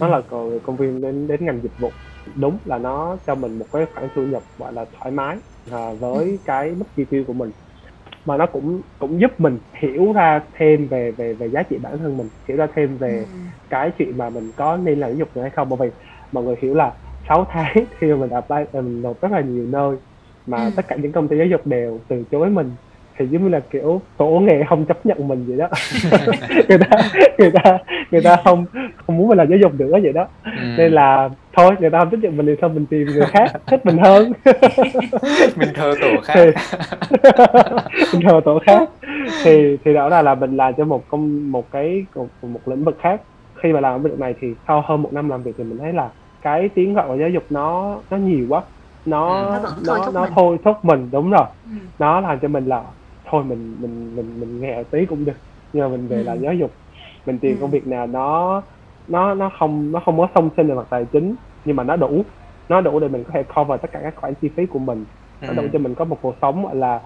Nó 0.00 0.08
là 0.08 0.20
công 0.62 0.76
viên 0.76 1.00
đến 1.00 1.28
đến 1.28 1.46
ngành 1.46 1.60
dịch 1.62 1.72
vụ. 1.78 1.92
Đúng 2.36 2.58
là 2.64 2.78
nó 2.78 3.16
cho 3.26 3.34
mình 3.34 3.58
một 3.58 3.66
cái 3.72 3.86
khoản 3.94 4.08
thu 4.14 4.22
nhập 4.22 4.42
gọi 4.58 4.72
là 4.72 4.84
thoải 4.98 5.10
mái 5.10 5.36
à, 5.70 5.78
với 6.00 6.38
cái 6.44 6.70
mức 6.70 6.84
chi 6.96 7.04
tiêu 7.10 7.24
của 7.26 7.32
mình. 7.32 7.50
Mà 8.24 8.36
nó 8.36 8.46
cũng 8.46 8.82
cũng 8.98 9.20
giúp 9.20 9.30
mình 9.38 9.58
hiểu 9.82 10.12
ra 10.12 10.40
thêm 10.58 10.88
về 10.88 11.12
về 11.18 11.34
về 11.40 11.48
giá 11.48 11.62
trị 11.70 11.76
bản 11.82 11.98
thân 11.98 12.16
mình 12.16 12.28
hiểu 12.48 12.56
ra 12.56 12.66
thêm 12.76 12.98
về 12.98 13.24
Ừ. 13.28 13.38
cái 13.70 13.90
chuyện 13.98 14.18
mà 14.18 14.30
mình 14.30 14.52
có 14.56 14.76
nên 14.76 15.00
làm 15.00 15.10
giáo 15.10 15.16
dục 15.18 15.28
nữa 15.34 15.42
hay 15.42 15.50
không. 15.50 15.68
Bởi 15.68 15.78
vì 15.90 15.96
mọi 16.32 16.44
người 16.44 16.56
hiểu 16.62 16.74
là 16.74 16.92
6 17.30 17.46
tháng 17.50 17.84
khi 17.98 18.06
mà 18.06 18.16
mình 18.16 18.30
apply 18.30 18.56
mình 18.72 19.02
nộp 19.02 19.20
rất 19.22 19.32
là 19.32 19.40
nhiều 19.40 19.66
nơi 19.70 19.96
mà 20.46 20.64
Ừ. 20.64 20.70
tất 20.76 20.88
cả 20.88 20.96
những 20.96 21.12
công 21.12 21.28
ty 21.28 21.36
giáo 21.38 21.46
dục 21.46 21.66
đều 21.66 21.98
từ 22.08 22.24
chối 22.30 22.50
mình. 22.50 22.70
Thì 23.18 23.26
giống 23.26 23.42
như 23.42 23.48
là 23.48 23.60
kiểu 23.70 24.00
tổ 24.16 24.26
nghề 24.26 24.64
không 24.68 24.84
chấp 24.84 25.06
nhận 25.06 25.28
mình 25.28 25.44
vậy 25.48 25.56
đó. 25.58 25.68
Người 26.68 26.78
ta 26.78 26.96
người 27.38 27.50
ta 27.50 27.78
người 28.10 28.22
ta 28.22 28.36
không 28.44 28.64
không 29.06 29.16
muốn 29.16 29.28
mình 29.28 29.38
làm 29.38 29.48
giáo 29.48 29.58
dục 29.58 29.74
nữa 29.74 29.98
vậy 30.02 30.12
đó. 30.12 30.26
Ừ. 30.44 30.50
nên 30.76 30.92
là 30.92 31.28
thôi 31.56 31.70
người 31.80 31.90
ta 31.90 31.98
không 31.98 32.10
thích 32.10 32.20
nhận 32.22 32.36
mình 32.36 32.46
thì 32.46 32.54
thôi 32.60 32.70
mình 32.74 32.86
tìm 32.86 33.06
người 33.06 33.26
khác 33.26 33.46
thích 33.66 33.86
mình 33.86 33.98
hơn. 33.98 34.32
Mình 35.56 35.68
thờ 35.74 35.92
tổ 36.00 36.08
thì 36.08 36.16
khác 36.24 36.54
mình 38.12 38.22
thờ 38.28 38.40
tổ 38.44 38.58
khác. 38.66 38.88
Thì 39.44 39.76
thì 39.84 39.94
đó 39.94 40.08
là 40.08 40.22
là 40.22 40.34
mình 40.34 40.56
làm 40.56 40.74
cho 40.74 40.84
một 40.84 41.04
công 41.08 41.52
một 41.52 41.70
cái 41.72 42.04
một, 42.14 42.28
một 42.42 42.60
lĩnh 42.66 42.84
vực 42.84 42.96
khác. 43.02 43.20
Khi 43.62 43.72
mà 43.72 43.80
làm 43.80 43.92
ở 43.94 43.96
lĩnh 43.96 44.02
vực 44.10 44.20
này 44.20 44.34
thì 44.40 44.48
sau 44.68 44.84
hơn 44.86 45.02
một 45.02 45.12
năm 45.12 45.28
làm 45.28 45.42
việc 45.42 45.52
thì 45.58 45.64
mình 45.64 45.78
thấy 45.78 45.92
là 45.92 46.08
cái 46.40 46.68
tiếng 46.74 46.94
gọi 46.94 47.08
của 47.08 47.16
giáo 47.20 47.28
dục 47.28 47.42
nó 47.50 48.02
nó 48.10 48.16
nhiều 48.16 48.46
quá 48.48 48.64
nó 49.04 49.44
Ừ. 49.54 49.60
Nó 49.86 49.98
nó 49.98 50.04
thúc 50.06 50.14
nó 50.14 50.22
mình. 50.22 50.30
thôi 50.36 50.58
thúc 50.64 50.76
mình 50.82 51.10
đúng 51.10 51.30
rồi 51.30 51.46
Ừ. 51.64 51.70
nó 51.98 52.20
làm 52.20 52.38
cho 52.42 52.48
mình 52.48 52.66
là 52.66 52.84
thôi 53.30 53.44
mình 53.44 53.76
mình 53.80 54.16
mình 54.16 54.40
mình 54.40 54.60
nghèo 54.60 54.84
tí 54.84 55.06
cũng 55.06 55.24
được 55.24 55.36
nhưng 55.72 55.82
mà 55.82 55.88
mình 55.96 56.08
về 56.08 56.16
Ừ. 56.16 56.22
làm 56.22 56.40
giáo 56.42 56.54
dục 56.54 56.70
mình 57.26 57.38
tìm 57.40 57.56
Ừ. 57.56 57.60
công 57.60 57.70
việc 57.70 57.86
nào 57.86 58.06
nó 58.06 58.62
nó 59.08 59.34
nó 59.34 59.50
không 59.58 59.92
nó 59.92 60.00
không 60.04 60.18
có 60.18 60.28
song 60.34 60.50
sinh 60.56 60.68
về 60.68 60.74
mặt 60.74 60.86
tài 60.90 61.04
chính 61.12 61.36
nhưng 61.64 61.76
mà 61.76 61.84
nó 61.84 61.96
đủ 61.96 62.22
nó 62.68 62.80
đủ 62.80 63.00
để 63.00 63.08
mình 63.08 63.24
có 63.24 63.30
thể 63.34 63.42
cover 63.54 63.80
tất 63.82 63.88
cả 63.92 64.00
các 64.02 64.14
khoản 64.16 64.34
chi 64.40 64.48
phí 64.56 64.66
của 64.66 64.78
mình 64.78 65.06
nó 65.40 65.48
Ừ. 65.48 65.54
đủ 65.56 65.68
cho 65.72 65.78
mình 65.78 65.94
có 65.94 66.04
một 66.04 66.18
cuộc 66.22 66.34
sống 66.42 66.64
gọi 66.64 66.76
là 66.76 67.00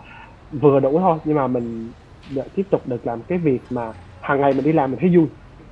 vừa 0.63 0.81
đủ 0.81 0.99
thôi 0.99 1.19
nhưng 1.25 1.37
mà 1.37 1.47
mình 1.47 1.93
tiếp 2.55 2.63
tục 2.71 2.87
được 2.87 3.07
làm 3.07 3.23
cái 3.29 3.39
việc 3.39 3.67
mà 3.71 3.93
hàng 4.21 4.41
ngày 4.41 4.55
mình 4.55 4.65
đi 4.65 4.73
làm 4.73 4.91
mình 4.91 5.01
thấy 5.01 5.17
vui 5.17 5.27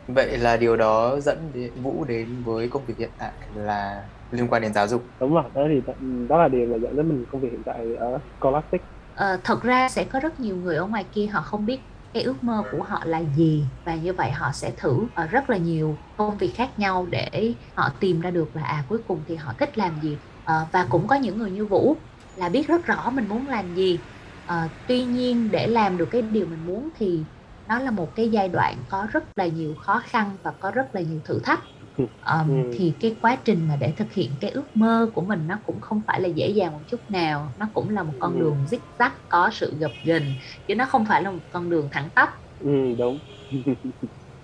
vậy 0.07 0.39
là 0.39 0.57
điều 0.57 0.77
đó 0.77 1.21
dẫn 1.21 1.53
đến 1.53 1.83
Vũ 1.83 2.05
đến 2.05 2.43
với 2.45 2.69
công 2.71 2.85
việc 2.87 2.95
hiện 2.99 3.15
tại 3.19 3.33
là 3.55 4.03
liên 4.31 4.49
quan 4.49 4.63
đến 4.63 4.73
giáo 4.75 4.89
dục. 4.89 5.03
Đúng 5.21 5.35
rồi 5.35 5.43
đó 5.55 5.63
thì 5.75 5.81
đó 6.29 6.39
là 6.43 6.49
điều 6.49 6.67
mà 6.69 6.79
dẫn 6.83 6.97
đến 6.97 7.09
mình 7.09 7.25
công 7.29 7.41
việc 7.41 7.49
hiện 7.53 7.63
tại 7.67 7.95
ở 7.95 8.19
Scholastic. 8.41 8.81
Ờ, 9.15 9.41
thật 9.45 9.63
ra 9.63 9.89
sẽ 9.89 10.05
có 10.05 10.21
rất 10.21 10.41
nhiều 10.41 10.57
người 10.57 10.77
ở 10.77 10.87
ngoài 10.87 11.05
kia 11.13 11.27
họ 11.27 11.43
không 11.43 11.67
biết 11.67 11.89
cái 12.13 12.23
ước 12.23 12.43
mơ 12.43 12.65
của 12.71 12.83
họ 12.83 13.03
là 13.05 13.23
gì 13.25 13.73
và 13.85 13.95
như 13.97 14.13
vậy 14.13 14.31
họ 14.31 14.51
sẽ 14.55 14.73
thử 14.77 15.09
ờ, 15.15 15.27
rất 15.27 15.51
là 15.51 15.57
nhiều 15.57 16.03
công 16.17 16.39
việc 16.39 16.53
khác 16.57 16.79
nhau 16.79 17.07
để 17.07 17.55
họ 17.77 17.91
tìm 18.01 18.21
ra 18.21 18.31
được 18.31 18.57
là 18.57 18.63
à 18.65 18.85
cuối 18.89 18.99
cùng 19.07 19.25
thì 19.27 19.37
họ 19.37 19.53
thích 19.59 19.79
làm 19.79 20.01
gì. 20.01 20.21
Ờ, 20.45 20.67
và 20.73 20.87
cũng 20.91 21.07
có 21.07 21.17
những 21.17 21.39
người 21.39 21.51
như 21.51 21.67
Vũ 21.67 22.03
là 22.35 22.49
biết 22.49 22.69
rất 22.69 22.85
rõ 22.85 23.11
mình 23.11 23.29
muốn 23.29 23.49
làm 23.49 23.75
gì. 23.75 24.07
Ờ, 24.45 24.69
tuy 24.87 25.05
nhiên 25.05 25.51
để 25.51 25.67
làm 25.67 25.97
được 25.97 26.09
cái 26.11 26.23
điều 26.23 26.47
mình 26.47 26.67
muốn 26.67 26.91
thì 26.95 27.27
nó 27.67 27.79
là 27.79 27.91
một 27.91 28.13
cái 28.15 28.31
giai 28.31 28.49
đoạn 28.49 28.85
có 28.89 29.07
rất 29.13 29.25
là 29.37 29.47
nhiều 29.47 29.75
khó 29.75 30.03
khăn 30.07 30.39
và 30.45 30.53
có 30.61 30.71
rất 30.71 30.87
là 30.93 31.01
nhiều 31.01 31.21
thử 31.25 31.41
thách 31.45 31.61
Ừ. 31.97 32.05
Ờm, 32.23 32.49
Ừ. 32.49 32.69
thì 32.71 32.97
cái 33.01 33.17
quá 33.21 33.37
trình 33.45 33.69
mà 33.69 33.77
để 33.77 33.95
thực 33.97 34.13
hiện 34.13 34.31
cái 34.41 34.51
ước 34.51 34.77
mơ 34.77 35.11
của 35.15 35.27
mình 35.27 35.47
nó 35.47 35.61
cũng 35.65 35.81
không 35.81 36.03
phải 36.07 36.21
là 36.21 36.29
dễ 36.29 36.49
dàng 36.51 36.73
một 36.73 36.83
chút 36.87 37.01
nào 37.09 37.55
nó 37.59 37.71
cũng 37.75 37.89
là 37.91 38.03
một 38.03 38.15
con 38.19 38.33
Ừ. 38.35 38.39
đường 38.39 38.65
zig 38.65 38.79
zag 38.99 39.11
có 39.29 39.51
sự 39.53 39.77
gập 39.81 39.93
ghềnh 40.03 40.25
chứ 40.67 40.75
nó 40.75 40.85
không 40.87 41.05
phải 41.07 41.23
là 41.23 41.31
một 41.31 41.43
con 41.51 41.71
đường 41.71 41.89
thẳng 41.93 42.11
tắp 42.15 42.31
ừ, 42.59 42.95
đúng 42.99 43.21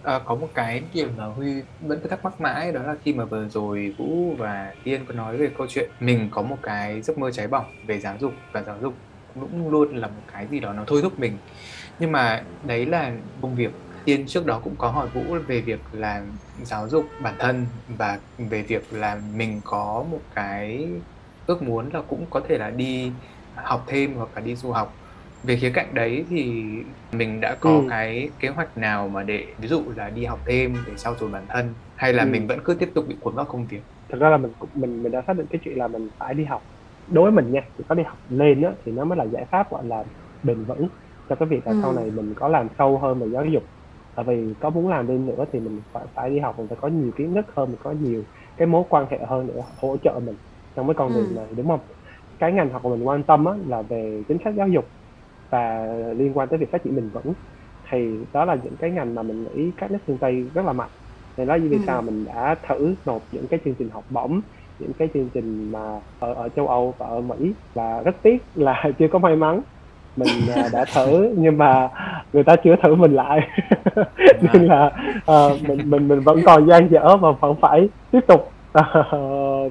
À, 0.03 0.21
có 0.27 0.37
một 0.37 0.51
cái 0.55 0.81
điểm 0.93 1.17
mà 1.17 1.27
Huy 1.27 1.47
vẫn 1.79 2.01
cứ 2.03 2.09
thắc 2.09 2.25
mắc 2.25 2.41
mãi 2.41 2.73
đó 2.73 2.83
là 2.83 2.95
khi 3.05 3.15
mà 3.15 3.25
vừa 3.25 3.49
rồi 3.49 3.95
Vũ 3.99 4.37
và 4.37 4.75
Tiên 4.83 5.05
có 5.07 5.15
nói 5.15 5.37
về 5.39 5.51
câu 5.55 5.67
chuyện 5.71 5.91
mình 5.99 6.29
có 6.31 6.43
một 6.43 6.59
cái 6.63 7.03
giấc 7.03 7.19
mơ 7.19 7.31
cháy 7.31 7.49
bỏng 7.49 7.65
về 7.83 8.01
giáo 8.01 8.17
dục 8.21 8.43
và 8.53 8.63
giáo 8.63 8.79
dục 8.83 9.03
cũng 9.27 9.69
luôn 9.69 9.97
là 9.97 10.09
một 10.09 10.23
cái 10.29 10.49
gì 10.51 10.61
đó 10.61 10.73
nó 10.73 10.85
thôi 10.87 11.01
thúc 11.03 11.19
mình 11.19 11.41
nhưng 11.99 12.13
mà 12.13 12.49
đấy 12.63 12.87
là 12.87 13.17
công 13.41 13.55
việc. 13.55 13.71
Tiên 14.05 14.25
trước 14.29 14.47
đó 14.47 14.61
cũng 14.65 14.79
có 14.79 14.91
hỏi 14.91 15.09
Vũ 15.15 15.37
về 15.49 15.61
việc 15.61 15.81
là 15.95 16.27
giáo 16.57 16.89
dục 16.89 17.15
bản 17.19 17.37
thân 17.39 17.67
và 17.87 18.21
về 18.51 18.63
việc 18.63 18.93
là 18.93 19.15
mình 19.17 19.61
có 19.65 20.07
một 20.11 20.23
cái 20.31 20.89
ước 21.47 21.63
muốn 21.63 21.89
là 21.93 22.03
cũng 22.09 22.31
có 22.31 22.41
thể 22.49 22.59
là 22.59 22.71
đi 22.71 23.19
học 23.55 23.85
thêm 23.89 24.15
hoặc 24.15 24.31
là 24.35 24.41
đi 24.43 24.57
du 24.57 24.71
học. 24.73 24.97
Về 25.43 25.57
khía 25.61 25.71
cạnh 25.75 25.95
đấy 25.95 26.27
thì 26.31 26.65
mình 27.11 27.41
đã 27.41 27.59
có 27.61 27.85
Ừ. 27.85 27.89
cái 27.89 28.33
kế 28.39 28.49
hoạch 28.49 28.77
nào 28.77 29.09
mà 29.09 29.23
để 29.23 29.55
ví 29.59 29.69
dụ 29.69 29.91
là 29.97 30.11
đi 30.11 30.25
học 30.25 30.43
thêm 30.47 30.85
để 30.85 30.95
trau 30.97 31.17
dồi 31.17 31.31
bản 31.31 31.47
thân 31.49 31.75
hay 31.97 32.13
là 32.13 32.25
Ừ. 32.25 32.27
mình 32.27 32.47
vẫn 32.47 32.59
cứ 32.65 32.75
tiếp 32.81 32.89
tục 32.95 33.05
bị 33.09 33.17
cuốn 33.21 33.35
vào 33.35 33.47
công 33.49 33.67
việc? 33.67 33.83
Thật 34.09 34.19
ra 34.21 34.31
là 34.31 34.37
mình 34.39 34.53
mình 34.75 35.03
mình 35.03 35.13
đã 35.13 35.23
xác 35.27 35.33
định 35.37 35.47
cái 35.51 35.61
chuyện 35.65 35.79
là 35.79 35.89
mình 35.89 36.11
phải 36.19 36.35
đi 36.35 36.45
học. 36.45 36.63
Đối 37.07 37.31
với 37.33 37.43
mình 37.43 37.53
nha 37.53 37.61
chỉ 37.79 37.85
có 37.89 37.95
đi 37.95 38.03
học 38.07 38.19
lên 38.29 38.63
á 38.63 38.75
thì 38.85 38.93
nó 38.93 39.05
mới 39.05 39.19
là 39.19 39.27
giải 39.33 39.45
pháp 39.51 39.71
gọi 39.71 39.87
là 39.87 40.05
bền 40.43 40.65
vững 40.65 40.89
cho 41.29 41.37
cái 41.37 41.49
việc 41.49 41.67
là 41.67 41.73
Ừ. 41.73 41.79
sau 41.83 41.93
này 41.93 42.11
mình 42.11 42.33
có 42.37 42.49
làm 42.49 42.69
sâu 42.79 42.99
hơn 42.99 43.21
về 43.21 43.27
giáo 43.33 43.45
dục 43.45 43.63
tại 44.15 44.25
vì 44.29 44.55
có 44.61 44.71
muốn 44.71 44.89
làm 44.89 45.09
lên 45.09 45.27
nữa 45.27 45.45
thì 45.53 45.61
mình 45.61 45.83
phải 45.93 46.05
phải 46.15 46.31
đi 46.31 46.39
học 46.39 46.55
mình 46.59 46.69
phải 46.69 46.79
có 46.81 46.89
nhiều 46.89 47.13
kiến 47.17 47.35
thức 47.35 47.47
hơn 47.57 47.69
mình 47.71 47.79
có 47.81 47.93
nhiều 47.93 48.25
cái 48.57 48.69
mối 48.69 48.85
quan 48.89 49.07
hệ 49.11 49.19
hơn 49.29 49.47
để 49.47 49.55
hỗ 49.79 49.97
trợ 50.03 50.21
mình 50.25 50.37
trong 50.77 50.87
cái 50.89 50.95
con 50.99 51.15
Ừ. 51.15 51.21
đường 51.21 51.35
này 51.35 51.55
đúng 51.57 51.69
không 51.69 51.81
cái 52.39 52.53
ngành 52.53 52.71
học 52.73 52.83
của 52.83 52.91
mình 52.97 53.07
quan 53.07 53.25
tâm 53.25 53.45
á 53.45 53.53
là 53.67 53.83
về 53.83 54.25
chính 54.29 54.39
sách 54.45 54.55
giáo 54.57 54.69
dục 54.69 54.85
và 55.51 55.87
liên 56.17 56.37
quan 56.37 56.49
tới 56.49 56.59
việc 56.59 56.67
phát 56.73 56.83
triển 56.85 56.97
bền 56.97 57.11
vững 57.11 57.35
thì 57.93 58.27
đó 58.33 58.45
là 58.45 58.55
những 58.65 58.77
cái 58.79 58.91
ngành 58.91 59.15
mà 59.15 59.23
mình 59.23 59.45
nghĩ 59.45 59.75
các 59.77 59.91
nước 59.91 59.99
phương 60.07 60.19
tây 60.19 60.51
rất 60.55 60.65
là 60.65 60.73
mạnh 60.73 60.91
nên 61.37 61.47
đó 61.49 61.57
vì 61.63 61.79
Ừ. 61.79 61.85
sao 61.87 62.03
mình 62.03 62.25
đã 62.25 62.57
thử 62.69 62.97
nộp 63.05 63.29
những 63.31 63.49
cái 63.49 63.61
chương 63.65 63.75
trình 63.79 63.91
học 63.91 64.05
bổng 64.09 64.41
những 64.79 64.93
cái 64.99 65.09
chương 65.15 65.31
trình 65.35 65.73
mà 65.73 66.01
ở 66.19 66.35
ở 66.35 66.49
châu 66.57 66.69
Âu 66.69 66.97
và 66.99 67.07
ở 67.07 67.21
Mỹ 67.21 67.57
và 67.75 68.03
rất 68.05 68.17
tiếc 68.23 68.39
là 68.55 68.83
chưa 68.99 69.09
có 69.13 69.19
may 69.19 69.37
mắn 69.37 69.63
mình 70.19 70.47
à, 70.51 70.69
đã 70.73 70.85
thử 70.95 71.29
nhưng 71.39 71.59
mà 71.59 71.89
người 72.33 72.45
ta 72.45 72.57
chưa 72.65 72.75
thử 72.83 72.95
mình 72.95 73.13
lại. 73.15 73.41
Nên 74.43 74.67
là 74.67 74.91
ờ, 75.27 75.59
mình 75.61 75.91
mình 75.91 76.09
mình 76.09 76.21
vẫn 76.25 76.43
còn 76.47 76.69
dang 76.69 76.89
dở 76.91 77.17
và 77.17 77.29
vẫn 77.41 77.55
phải 77.63 77.89
tiếp 78.11 78.21
tục 78.29 78.41
ờ, 78.73 78.83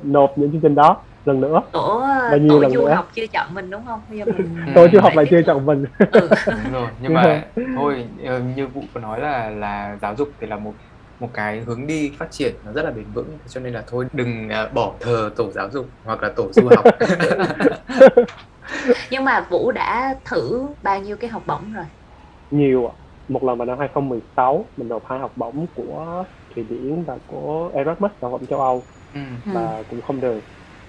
nộp 0.03 0.29
những 0.37 0.51
chương 0.51 0.61
trình 0.61 0.75
đó 0.75 1.03
lần 1.25 1.41
nữa. 1.41 1.61
Tổ 1.73 2.01
Bao 2.31 2.37
nhiêu 2.39 2.53
tổ 2.53 2.59
lần 2.59 2.71
du 2.71 2.81
nữa? 2.85 2.95
học 2.95 3.07
chưa 3.13 3.27
chọn 3.33 3.53
mình 3.53 3.69
đúng 3.69 3.85
không? 3.85 3.99
Bây 4.09 4.17
giờ 4.17 4.25
mình 4.25 4.55
Ừ. 4.67 4.71
tôi 4.75 4.89
chưa 4.91 4.99
học 4.99 5.13
lại 5.15 5.25
chưa 5.31 5.41
chọn 5.47 5.65
mình. 5.65 5.83
Ừ. 6.11 6.29
đúng 6.47 6.73
rồi 6.73 6.87
nhưng 7.01 7.13
mà 7.13 7.43
thôi 7.75 8.07
ờ, 8.25 8.39
như 8.55 8.67
Vũ 8.67 8.81
có 8.93 8.99
nói 8.99 9.19
là 9.19 9.49
là 9.49 9.97
giáo 10.01 10.15
dục 10.15 10.27
thì 10.41 10.47
là 10.47 10.55
một 10.57 10.73
một 11.19 11.29
cái 11.33 11.59
hướng 11.59 11.87
đi 11.87 12.11
phát 12.19 12.27
triển 12.31 12.55
nó 12.65 12.71
rất 12.71 12.81
là 12.85 12.91
bền 12.91 13.13
vững 13.13 13.39
cho 13.47 13.61
nên 13.61 13.73
là 13.73 13.83
thôi 13.87 14.05
đừng 14.13 14.49
bỏ 14.73 14.97
thờ 15.01 15.29
tổ 15.37 15.51
giáo 15.51 15.69
dục 15.71 15.85
hoặc 16.03 16.23
là 16.23 16.29
tổ 16.35 16.51
du 16.53 16.67
học 16.67 16.85
nhưng 19.11 19.25
mà 19.25 19.47
Vũ 19.51 19.71
đã 19.71 20.15
thử 20.25 20.67
bao 20.81 20.99
nhiêu 21.01 21.17
cái 21.19 21.29
học 21.29 21.43
bổng 21.47 21.71
rồi 21.73 21.85
nhiều 22.49 22.87
ạ. 22.87 22.93
một 23.27 23.43
lần 23.43 23.57
vào 23.57 23.65
năm 23.65 23.79
2016 23.79 24.71
mình 24.77 24.87
nộp 24.87 25.03
hai 25.05 25.19
học 25.19 25.33
bổng 25.35 25.67
của 25.73 26.25
Thụy 26.55 26.63
Điển 26.63 27.03
và 27.05 27.17
của 27.25 27.71
Erasmus 27.75 28.11
học 28.21 28.31
bổng 28.31 28.47
châu 28.47 28.59
Âu 28.61 28.87
ừ. 29.13 29.19
Ừ. 29.45 29.51
và 29.53 29.83
cũng 29.87 30.01
không 30.01 30.21
được 30.21 30.39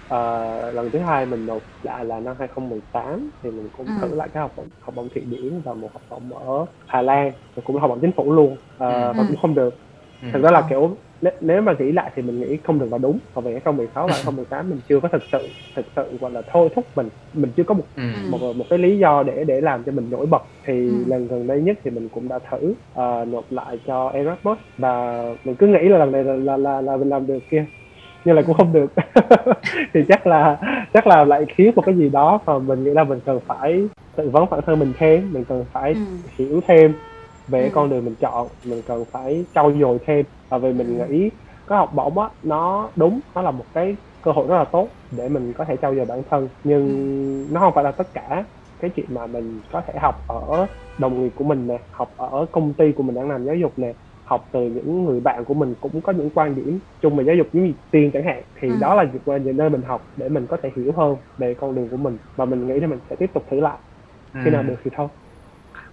Ờ, 0.08 0.18
lần 0.72 0.90
thứ 0.92 0.98
hai 1.08 1.26
mình 1.26 1.46
nộp 1.46 1.62
lại 1.82 2.04
là 2.04 2.20
năm 2.20 2.36
2018 2.38 3.30
thì 3.42 3.50
mình 3.50 3.68
cũng 3.72 3.86
Ừ. 3.86 3.92
thử 4.02 4.14
lại 4.14 4.28
cái 4.34 4.40
học 4.42 4.52
bổng 4.56 4.70
học 4.80 4.94
bổng 4.94 5.08
Thụy 5.14 5.22
Điển 5.24 5.62
và 5.64 5.74
một 5.74 5.90
học 5.94 6.02
bổng 6.08 6.34
ở 6.36 6.66
Hà 6.86 7.02
Lan 7.02 7.32
và 7.54 7.62
cũng 7.64 7.76
là 7.76 7.80
học 7.82 7.90
bổng 7.90 8.00
chính 8.00 8.12
phủ 8.16 8.32
luôn 8.32 8.62
Ờ, 8.76 8.86
Ừ. 9.08 9.14
và 9.18 9.24
cũng 9.28 9.36
không 9.42 9.54
được 9.54 9.70
Ừ. 10.20 10.28
thực 10.34 10.42
ra 10.42 10.50
là 10.50 10.66
kiểu 10.70 11.02
nếu, 11.22 11.32
nếu 11.40 11.62
mà 11.62 11.74
nghĩ 11.78 11.92
lại 11.92 12.10
thì 12.14 12.22
mình 12.22 12.40
nghĩ 12.40 12.56
không 12.64 12.78
được 12.78 12.86
là 12.92 12.98
đúng. 12.98 13.18
Còn 13.34 13.44
về 13.44 13.50
2016 13.52 14.08
và 14.08 14.14
2018 14.14 14.70
mình 14.70 14.80
chưa 14.88 15.00
có 15.00 15.08
thực 15.08 15.22
sự 15.32 15.48
thực 15.76 15.86
sự 15.96 16.02
gọi 16.20 16.30
là 16.30 16.42
thôi 16.52 16.68
thúc 16.74 16.84
mình. 16.96 17.08
Mình 17.34 17.50
chưa 17.56 17.64
có 17.64 17.74
một 17.74 17.84
Ừ. 17.96 18.02
một 18.30 18.56
một 18.56 18.64
cái 18.70 18.78
lý 18.78 18.98
do 18.98 19.22
để 19.22 19.44
để 19.44 19.60
làm 19.60 19.84
cho 19.84 19.92
mình 19.92 20.08
nổi 20.10 20.26
bật. 20.26 20.42
Thì 20.66 20.88
Ừ. 20.88 21.04
lần 21.06 21.28
gần 21.28 21.46
đây 21.46 21.60
nhất 21.62 21.78
thì 21.84 21.90
mình 21.90 22.08
cũng 22.08 22.28
đã 22.28 22.38
thử 22.50 22.74
ờ, 22.94 23.24
nộp 23.28 23.44
lại 23.50 23.78
cho 23.86 24.08
Erasmus. 24.08 24.58
Và 24.78 25.24
mình 25.44 25.54
cứ 25.54 25.66
nghĩ 25.66 25.88
là 25.88 25.98
lần 25.98 26.12
này 26.12 26.24
là 26.24 26.36
là 26.36 26.56
là, 26.56 26.80
là 26.80 26.96
mình 26.96 27.08
làm 27.08 27.26
được 27.26 27.38
kia 27.50 27.64
nhưng 28.24 28.36
là 28.36 28.42
cũng 28.42 28.54
không 28.54 28.72
được. 28.72 28.92
Thì 29.94 30.00
chắc 30.08 30.26
là 30.26 30.56
chắc 30.94 31.06
là 31.06 31.24
lại 31.24 31.46
thiếu 31.56 31.72
một 31.76 31.82
cái 31.86 31.94
gì 31.96 32.08
đó 32.08 32.40
và 32.44 32.58
mình 32.58 32.84
nghĩ 32.84 32.90
là 32.90 33.04
mình 33.04 33.20
cần 33.26 33.40
phải 33.46 33.88
tự 34.16 34.30
vấn 34.30 34.50
bản 34.50 34.60
thân 34.66 34.78
mình 34.78 34.92
thêm 34.98 35.32
mình 35.32 35.44
cần 35.44 35.64
phải 35.72 35.92
Ừ. 35.92 35.98
hiểu 36.38 36.60
thêm 36.68 36.94
về 37.48 37.68
Ừ. 37.68 37.70
con 37.74 37.90
đường 37.90 38.04
mình 38.04 38.16
chọn 38.20 38.48
mình 38.62 38.82
cần 38.86 39.04
phải 39.12 39.46
trau 39.54 39.72
dồi 39.80 39.98
thêm 40.06 40.26
và 40.50 40.58
vì 40.58 40.72
mình 40.72 40.98
Ừ. 40.98 41.04
nghĩ 41.10 41.30
cái 41.66 41.78
học 41.78 41.90
bổng 41.94 42.18
á 42.18 42.30
nó 42.42 42.92
đúng 42.96 43.20
nó 43.34 43.42
là 43.42 43.50
một 43.50 43.66
cái 43.72 43.96
cơ 44.20 44.32
hội 44.32 44.48
rất 44.48 44.56
là 44.58 44.64
tốt 44.72 44.96
để 45.10 45.28
mình 45.28 45.52
có 45.54 45.64
thể 45.68 45.76
trau 45.82 45.94
dồi 45.96 46.04
bản 46.06 46.22
thân 46.30 46.48
nhưng 46.62 46.88
nó 47.52 47.60
không 47.60 47.72
phải 47.74 47.84
là 47.84 47.92
tất 47.92 48.04
cả 48.14 48.44
cái 48.78 48.90
chuyện 48.94 49.14
mà 49.14 49.26
mình 49.26 49.62
có 49.72 49.82
thể 49.86 49.94
học 50.02 50.14
ở 50.26 50.66
đồng 50.98 51.22
nghiệp 51.22 51.32
của 51.34 51.44
mình 51.44 51.66
nè 51.66 51.78
học 51.92 52.08
ở 52.16 52.46
công 52.52 52.74
ty 52.76 52.92
của 52.92 53.02
mình 53.02 53.14
đang 53.14 53.28
làm 53.28 53.44
giáo 53.46 53.54
dục 53.56 53.72
nè 53.78 53.94
học 54.24 54.48
từ 54.52 54.60
những 54.66 55.04
người 55.04 55.20
bạn 55.20 55.44
của 55.44 55.54
mình 55.54 55.74
cũng 55.80 56.02
có 56.02 56.12
những 56.12 56.30
quan 56.34 56.54
điểm 56.54 56.80
chung 57.00 57.16
về 57.16 57.24
giáo 57.24 57.36
dục 57.36 57.46
giống 57.52 57.64
như 57.64 57.72
tiên 57.90 58.10
chẳng 58.14 58.24
hạn 58.24 58.42
thì 58.60 58.68
Ừ. 58.68 58.74
đó 58.80 58.94
là 58.94 59.04
những 59.44 59.56
nơi 59.56 59.70
mình 59.70 59.82
học 59.82 60.02
để 60.16 60.28
mình 60.28 60.46
có 60.46 60.56
thể 60.62 60.70
hiểu 60.76 60.92
hơn 60.96 61.16
về 61.38 61.54
con 61.58 61.74
đường 61.74 61.90
của 61.90 61.96
mình 61.96 62.18
và 62.36 62.44
mình 62.44 62.66
nghĩ 62.66 62.80
là 62.80 62.86
mình 62.86 62.98
sẽ 63.10 63.16
tiếp 63.18 63.30
tục 63.34 63.42
thử 63.50 63.60
lại 63.60 63.78
khi 64.44 64.50
nào 64.50 64.62
Ừ. 64.62 64.68
được 64.68 64.76
thì 64.84 64.90
thôi 64.96 65.08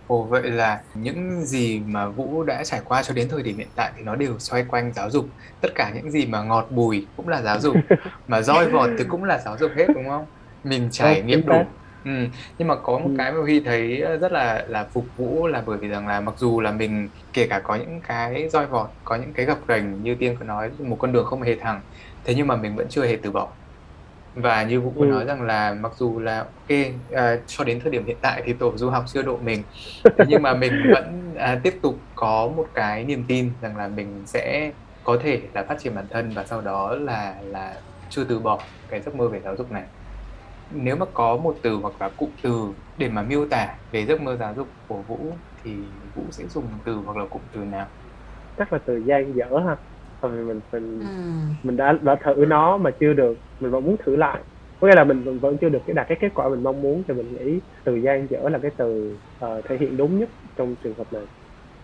Ồ 0.06 0.28
vậy 0.32 0.44
là 0.52 0.84
những 0.94 1.46
gì 1.46 1.80
mà 1.86 2.10
Vũ 2.10 2.44
đã 2.44 2.64
trải 2.66 2.82
qua 2.86 3.04
cho 3.04 3.14
đến 3.14 3.30
thời 3.30 3.44
điểm 3.44 3.58
hiện 3.58 3.72
tại 3.76 3.94
thì 3.98 4.04
nó 4.04 4.16
đều 4.16 4.40
xoay 4.40 4.66
quanh 4.68 4.94
giáo 4.94 5.10
dục. 5.10 5.26
Tất 5.62 5.70
cả 5.76 5.92
những 5.96 6.12
gì 6.12 6.26
mà 6.26 6.44
ngọt 6.44 6.68
bùi 6.72 7.12
cũng 7.16 7.28
là 7.28 7.42
giáo 7.42 7.60
dục, 7.60 7.78
mà 8.28 8.42
roi 8.42 8.70
vọt 8.70 8.90
thì 8.98 9.04
cũng 9.08 9.24
là 9.24 9.40
giáo 9.46 9.58
dục 9.58 9.72
hết 9.78 9.88
đúng 9.94 10.06
không? 10.10 10.26
Mình 10.64 10.90
trải 10.92 11.22
Vâng, 11.22 11.26
nghiệm 11.26 11.46
đủ. 11.46 11.78
Ừ. 12.04 12.12
Nhưng 12.58 12.68
mà 12.68 12.76
có 12.84 13.00
một 13.00 13.10
Ừ. 13.10 13.16
cái 13.16 13.32
mà 13.32 13.42
Huy 13.42 13.60
thấy 13.66 13.98
rất 14.22 14.32
là 14.32 14.66
là 14.68 14.90
phục 14.94 15.06
Vũ 15.16 15.48
là 15.48 15.64
bởi 15.68 15.78
vì 15.82 15.88
rằng 15.88 16.08
là 16.08 16.22
mặc 16.22 16.36
dù 16.38 16.60
là 16.62 16.72
mình 16.72 17.10
kể 17.34 17.48
cả 17.50 17.62
có 17.64 17.76
những 17.76 18.02
cái 18.04 18.50
roi 18.50 18.68
vọt, 18.68 18.90
có 19.04 19.16
những 19.16 19.34
cái 19.34 19.46
gập 19.46 19.58
ghềnh 19.68 20.02
như 20.04 20.16
Tiên 20.20 20.36
có 20.40 20.46
nói 20.46 20.70
một 20.80 20.98
con 21.00 21.12
đường 21.12 21.26
không 21.26 21.42
hề 21.42 21.56
thẳng, 21.60 21.82
thế 22.24 22.36
nhưng 22.36 22.48
mà 22.48 22.56
mình 22.56 22.76
vẫn 22.76 22.88
chưa 22.90 23.06
hề 23.06 23.18
từ 23.24 23.32
bỏ. 23.32 23.58
Và 24.36 24.64
như 24.64 24.82
Vũ 24.82 24.96
có 25.00 25.06
Ừ. 25.06 25.06
nói 25.06 25.26
rằng 25.26 25.42
là 25.42 25.74
mặc 25.74 25.92
dù 25.98 26.20
là 26.20 26.40
ok 26.40 26.78
à, 27.12 27.38
cho 27.48 27.64
đến 27.64 27.80
thời 27.84 27.92
điểm 27.92 28.06
hiện 28.06 28.20
tại 28.22 28.44
thì 28.46 28.54
tổ 28.60 28.78
du 28.78 28.90
học 28.90 29.04
chưa 29.14 29.22
độ 29.22 29.38
mình. 29.40 29.64
Nhưng 30.22 30.42
mà 30.42 30.54
mình 30.56 30.88
vẫn 30.92 31.34
à, 31.38 31.62
tiếp 31.64 31.74
tục 31.84 31.96
có 32.16 32.48
một 32.58 32.68
cái 32.74 33.06
niềm 33.06 33.26
tin 33.30 33.60
rằng 33.62 33.78
là 33.78 33.88
mình 33.88 34.26
sẽ 34.28 34.74
có 35.04 35.18
thể 35.24 35.50
là 35.54 35.66
phát 35.70 35.76
triển 35.80 35.96
bản 35.96 36.08
thân 36.12 36.34
và 36.34 36.46
sau 36.46 36.62
đó 36.62 36.96
là 36.96 37.42
là 37.44 37.84
chưa 38.10 38.24
từ 38.30 38.40
bỏ 38.40 38.74
cái 38.88 39.02
giấc 39.02 39.16
mơ 39.16 39.30
về 39.30 39.42
giáo 39.44 39.56
dục 39.58 39.72
này. 39.72 39.88
Nếu 40.70 40.96
mà 40.96 41.06
có 41.14 41.38
một 41.38 41.60
từ 41.64 41.76
hoặc 41.76 42.02
là 42.02 42.10
cụm 42.18 42.36
từ 42.44 42.76
để 42.98 43.10
mà 43.10 43.24
miêu 43.24 43.48
tả 43.52 43.78
về 43.92 44.06
giấc 44.06 44.22
mơ 44.22 44.38
giáo 44.38 44.56
dục 44.56 44.68
của 44.88 45.04
Vũ 45.04 45.40
thì 45.64 46.02
Vũ 46.16 46.32
sẽ 46.32 46.48
dùng 46.48 46.82
từ 46.86 46.96
hoặc 46.96 47.18
là 47.18 47.26
cụm 47.30 47.44
từ 47.54 47.60
nào? 47.66 47.90
Chắc 48.58 48.74
là 48.74 48.80
từ 48.86 48.98
gian 49.08 49.34
dở 49.36 49.46
ha 49.68 49.78
tại 50.22 50.32
vì 50.32 50.38
mình 50.44 50.62
mình 50.72 51.10
Ừ. 51.10 51.56
mình 51.64 51.78
đã 51.78 51.94
đã 52.04 52.18
thử 52.26 52.46
nó 52.48 52.78
mà 52.78 52.92
chưa 53.00 53.14
được. 53.14 53.36
Mình 53.60 53.72
vẫn 53.72 53.84
muốn 53.86 53.98
thử 54.06 54.16
lại. 54.16 54.44
Có 54.80 54.88
nghĩa 54.88 54.96
là 54.96 55.04
mình 55.04 55.24
vẫn- 55.24 55.40
vẫn 55.40 55.58
chưa 55.62 55.70
được 55.70 55.80
cái 55.86 55.94
đạt 55.94 56.06
cái 56.10 56.18
kết 56.22 56.30
quả 56.36 56.50
mình 56.50 56.64
mong 56.64 56.82
muốn 56.82 57.04
thì 57.08 57.14
mình 57.14 57.34
nghĩ 57.34 57.62
từ 57.86 57.96
gian 58.06 58.28
dở 58.32 58.38
là 58.52 58.60
cái 58.62 58.72
từ 58.78 59.20
ờ, 59.38 59.62
thể 59.70 59.78
hiện 59.82 59.98
đúng 59.98 60.20
nhất 60.20 60.30
trong 60.56 60.76
trường 60.84 60.98
hợp 60.98 61.14
này. 61.14 61.24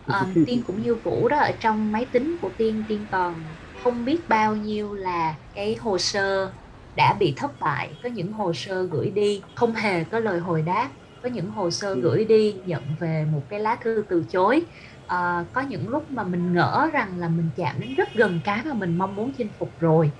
Ờ, 0.06 0.26
tiên 0.46 0.64
cũng 0.66 0.82
như 0.82 0.96
vũ 0.96 1.28
đó 1.28 1.38
ở 1.38 1.52
trong 1.60 1.92
máy 1.92 2.10
tính 2.14 2.38
của 2.42 2.54
tiên 2.58 2.86
tiên 2.88 3.08
còn 3.12 3.56
không 3.74 4.06
biết 4.06 4.26
bao 4.30 4.56
nhiêu 4.56 4.94
là 4.94 5.36
cái 5.54 5.76
hồ 5.76 5.98
sơ 5.98 6.54
đã 6.96 7.14
bị 7.20 7.34
thất 7.38 7.52
bại. 7.60 7.98
Có 8.04 8.10
những 8.10 8.32
hồ 8.32 8.54
sơ 8.56 8.84
gửi 8.92 9.10
đi 9.12 9.42
không 9.56 9.74
hề 9.74 10.04
có 10.04 10.20
lời 10.20 10.40
hồi 10.40 10.62
đáp. 10.62 10.90
Có 11.22 11.30
những 11.30 11.48
hồ 11.50 11.70
sơ 11.72 11.96
Ừ. 11.96 12.02
gửi 12.02 12.26
đi 12.26 12.54
nhận 12.66 12.84
về 13.00 13.26
một 13.32 13.46
cái 13.50 13.60
lá 13.60 13.78
thư 13.82 14.06
từ 14.10 14.24
chối 14.30 14.66
Ờ, 15.12 15.46
có 15.54 15.62
những 15.62 15.90
lúc 15.90 16.12
mà 16.12 16.24
mình 16.24 16.54
ngỡ 16.54 16.90
rằng 16.94 17.20
là 17.20 17.28
mình 17.28 17.50
chạm 17.56 17.76
đến 17.80 17.96
rất 17.96 18.14
gần 18.14 18.40
cái 18.44 18.60
mà 18.66 18.74
mình 18.74 18.98
mong 18.98 19.16
muốn 19.16 19.32
chinh 19.38 19.48
phục 19.60 19.72
rồi 19.80 20.12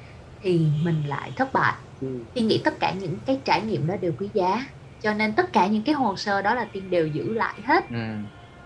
thì 0.42 0.68
mình 0.84 1.04
lại 1.08 1.32
thất 1.38 1.54
bại 1.54 1.74
ừ. 2.02 2.08
tiên 2.34 2.48
nghĩ 2.48 2.62
tất 2.64 2.80
cả 2.80 2.94
những 3.02 3.18
cái 3.26 3.40
trải 3.46 3.62
nghiệm 3.62 3.88
đó 3.88 3.96
đều 4.02 4.12
quý 4.20 4.30
giá 4.34 4.66
cho 5.02 5.14
nên 5.14 5.34
tất 5.34 5.54
cả 5.54 5.68
những 5.68 5.84
cái 5.84 5.96
hồ 5.96 6.16
sơ 6.16 6.42
đó 6.42 6.54
là 6.56 6.66
tiên 6.74 6.90
đều 6.90 7.08
giữ 7.08 7.34
lại 7.34 7.54
hết 7.64 7.90
Ừ. 7.90 7.96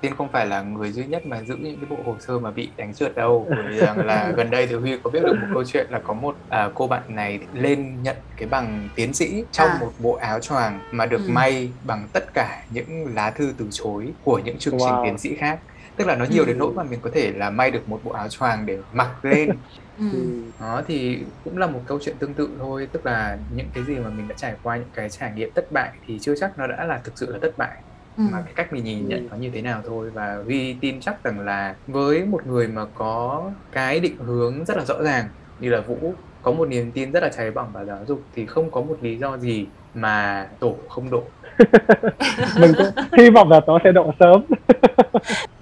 Tiên 0.01 0.15
không 0.17 0.31
phải 0.31 0.45
là 0.45 0.61
người 0.61 0.91
duy 0.91 1.03
nhất 1.05 1.25
mà 1.25 1.43
giữ 1.43 1.55
những 1.55 1.75
cái 1.79 1.85
bộ 1.89 1.97
hồ 2.05 2.15
sơ 2.19 2.39
mà 2.39 2.51
bị 2.51 2.69
đánh 2.77 2.93
trượt 2.93 3.15
đâu 3.15 3.47
bởi 3.49 3.63
vì 3.69 3.77
rằng 3.79 4.05
là 4.05 4.31
gần 4.37 4.49
đây 4.49 4.67
thì 4.67 4.75
Huy 4.75 4.97
có 5.03 5.09
biết 5.09 5.19
được 5.23 5.33
một 5.41 5.47
câu 5.53 5.63
chuyện 5.63 5.87
là 5.89 5.99
có 5.99 6.13
một 6.13 6.35
à, 6.49 6.69
cô 6.75 6.87
bạn 6.87 7.01
này 7.07 7.39
lên 7.53 8.03
nhận 8.03 8.15
cái 8.37 8.47
bằng 8.49 8.89
tiến 8.95 9.13
sĩ 9.13 9.43
trong 9.51 9.69
À. 9.69 9.77
một 9.81 9.91
bộ 9.99 10.13
áo 10.13 10.39
choàng 10.39 10.79
mà 10.91 11.05
được 11.05 11.21
Ừ. 11.27 11.29
may 11.33 11.69
bằng 11.83 12.07
tất 12.13 12.33
cả 12.33 12.63
những 12.69 13.15
lá 13.15 13.29
thư 13.31 13.53
từ 13.57 13.67
chối 13.71 14.07
của 14.23 14.39
những 14.45 14.57
chương 14.57 14.73
trình 14.79 14.87
Wow. 14.89 15.03
tiến 15.05 15.17
sĩ 15.17 15.35
khác 15.35 15.59
tức 15.97 16.07
là 16.07 16.15
nó 16.15 16.25
nhiều 16.25 16.43
Ừ. 16.43 16.47
đến 16.47 16.57
nỗi 16.57 16.73
mà 16.75 16.83
mình 16.83 17.01
có 17.01 17.09
thể 17.13 17.31
là 17.35 17.49
may 17.49 17.71
được 17.71 17.89
một 17.89 18.01
bộ 18.03 18.11
áo 18.11 18.27
choàng 18.29 18.65
để 18.65 18.77
mặc 18.91 19.25
lên 19.25 19.49
ừ. 19.97 20.03
Ừ. 20.11 20.51
đó 20.59 20.81
thì 20.87 21.25
cũng 21.43 21.57
là 21.57 21.67
một 21.67 21.81
câu 21.85 21.99
chuyện 22.01 22.17
tương 22.19 22.35
tự 22.35 22.55
thôi 22.59 22.87
tức 22.93 23.05
là 23.05 23.37
những 23.49 23.71
cái 23.73 23.83
gì 23.83 23.99
mà 23.99 24.09
mình 24.09 24.27
đã 24.27 24.35
trải 24.37 24.55
qua 24.61 24.77
những 24.77 24.91
cái 24.93 25.09
trải 25.09 25.31
nghiệm 25.35 25.49
thất 25.55 25.71
bại 25.71 25.89
thì 26.05 26.17
chưa 26.21 26.35
chắc 26.39 26.57
nó 26.57 26.67
đã 26.67 26.85
là 26.85 27.01
thực 27.03 27.17
sự 27.19 27.31
là 27.33 27.39
thất 27.41 27.51
bại 27.57 27.83
Ừ. 28.17 28.23
mà 28.31 28.41
cái 28.45 28.53
cách 28.55 28.73
mình 28.73 28.83
nhìn 28.83 29.03
Ừ. 29.03 29.09
nhận 29.09 29.27
nó 29.29 29.35
như 29.37 29.51
thế 29.53 29.61
nào 29.61 29.81
thôi 29.85 30.11
và 30.13 30.35
Huy 30.45 30.79
tin 30.81 30.99
chắc 31.01 31.23
rằng 31.23 31.39
là 31.39 31.75
với 31.87 32.25
một 32.25 32.45
người 32.47 32.67
mà 32.67 32.85
có 32.93 33.51
cái 33.71 33.99
định 33.99 34.17
hướng 34.19 34.65
rất 34.65 34.77
là 34.77 34.85
rõ 34.85 34.95
ràng 35.03 35.25
như 35.59 35.69
là 35.69 35.81
Vũ 35.81 36.13
có 36.41 36.51
một 36.51 36.67
niềm 36.67 36.91
tin 36.91 37.11
rất 37.11 37.23
là 37.23 37.29
cháy 37.37 37.51
bỏng 37.51 37.71
vào 37.73 37.85
giáo 37.85 38.05
dục 38.07 38.21
thì 38.33 38.45
không 38.45 38.71
có 38.71 38.81
một 38.81 38.97
lý 39.01 39.17
do 39.17 39.37
gì 39.37 39.73
mà 39.93 40.47
tổ 40.59 40.85
không 40.89 41.09
độ 41.11 41.31
mình 42.59 42.73
cũng 42.77 42.87
hy 43.17 43.29
vọng 43.29 43.49
là 43.51 43.61
tổ 43.67 43.79
sẽ 43.83 43.91
độ 43.91 44.11
sớm 44.19 44.45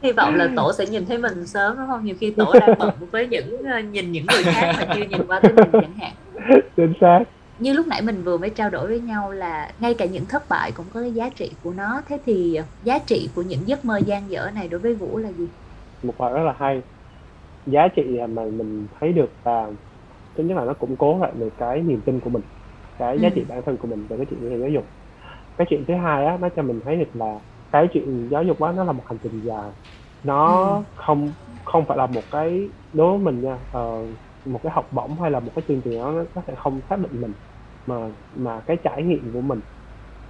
hy 0.04 0.12
vọng 0.12 0.36
là 0.36 0.50
tổ 0.56 0.72
sẽ 0.78 0.86
nhìn 0.86 1.06
thấy 1.06 1.18
mình 1.18 1.46
sớm 1.48 1.78
đúng 1.78 1.88
không? 1.88 2.06
Nhiều 2.06 2.16
khi 2.20 2.32
tổ 2.32 2.54
đang 2.60 2.78
bận 2.80 2.90
với 3.12 3.28
những 3.28 3.64
ờ, 3.64 3.80
nhìn 3.80 4.12
những 4.12 4.26
người 4.26 4.44
khác 4.44 4.74
mà 4.80 4.96
chưa 4.96 5.04
nhìn 5.04 5.28
qua 5.28 5.40
tới 5.40 5.54
mình 5.54 5.70
chẳng 5.72 5.94
hạn. 6.02 6.12
Chính 6.76 6.94
xác. 7.02 7.20
Như 7.60 7.74
lúc 7.74 7.88
nãy 7.88 8.02
mình 8.02 8.24
vừa 8.24 8.38
mới 8.38 8.50
trao 8.50 8.70
đổi 8.70 8.88
với 8.88 9.00
nhau 9.00 9.32
là 9.32 9.72
ngay 9.80 9.94
cả 9.94 10.06
những 10.06 10.26
thất 10.26 10.44
bại 10.50 10.72
cũng 10.72 10.86
có 10.94 11.02
cái 11.02 11.12
giá 11.12 11.30
trị 11.30 11.52
của 11.64 11.74
nó. 11.78 12.02
Thế 12.08 12.18
thì 12.26 12.60
giá 12.84 13.00
trị 13.00 13.30
của 13.36 13.42
những 13.42 13.60
giấc 13.66 13.86
mơ 13.86 13.98
gian 14.06 14.32
dở 14.32 14.50
này 14.56 14.68
đối 14.68 14.80
với 14.80 14.96
vũ 14.96 15.18
là 15.18 15.30
gì? 15.32 15.48
Một 16.04 16.14
bài 16.18 16.34
rất 16.34 16.44
là 16.44 16.54
hay. 16.60 16.82
Giá 17.66 17.88
trị 17.96 18.04
mà 18.30 18.44
mình 18.46 18.88
thấy 19.00 19.14
được 19.14 19.30
là 19.46 19.68
thứ 20.38 20.44
nhất 20.44 20.58
là 20.58 20.66
nó 20.66 20.74
củng 20.74 20.96
cố 20.96 21.20
lại 21.22 21.32
được 21.40 21.50
cái 21.60 21.82
niềm 21.82 22.02
tin 22.06 22.20
của 22.20 22.30
mình 22.30 22.42
cái 23.00 23.20
giá 23.20 23.30
Ừ. 23.30 23.34
trị 23.36 23.42
bản 23.50 23.62
thân 23.66 23.78
của 23.78 23.88
mình 23.88 24.06
về 24.10 24.18
cái 24.18 24.26
chuyện 24.30 24.50
về 24.50 24.58
giáo 24.60 24.70
dục. 24.70 24.86
Cái 25.58 25.68
chuyện 25.70 25.86
thứ 25.88 25.94
hai 26.04 26.26
á 26.26 26.38
nó 26.42 26.50
cho 26.56 26.62
mình 26.62 26.80
thấy 26.86 26.96
được 26.96 27.10
là 27.14 27.36
cái 27.74 27.90
chuyện 27.94 28.30
giáo 28.32 28.44
dục 28.44 28.62
á 28.62 28.74
nó 28.74 28.86
là 28.86 28.94
một 28.94 29.04
hành 29.08 29.20
trình 29.24 29.42
dài 29.46 29.72
nó 30.24 30.64
Ừ. 30.66 30.86
không 30.96 31.36
không 31.66 31.86
phải 31.90 31.98
là 32.00 32.08
một 32.08 32.28
cái 32.32 32.74
đối 32.94 33.12
với 33.20 33.26
mình 33.34 33.42
nha 33.44 33.60
ờ, 33.72 33.82
một 34.46 34.62
cái 34.64 34.74
học 34.74 34.90
bổng 34.94 35.22
hay 35.22 35.32
là 35.32 35.42
một 35.42 35.54
cái 35.58 35.66
chương 35.70 35.82
trình 35.86 35.98
đó 35.98 36.12
nó 36.14 36.26
có 36.36 36.44
thể 36.48 36.56
không 36.58 36.82
xác 36.90 37.00
định 37.00 37.22
mình 37.22 37.36
mà 37.88 37.96
mà 38.32 38.62
cái 38.68 38.78
trải 38.86 39.04
nghiệm 39.04 39.34
của 39.34 39.42
mình 39.42 39.62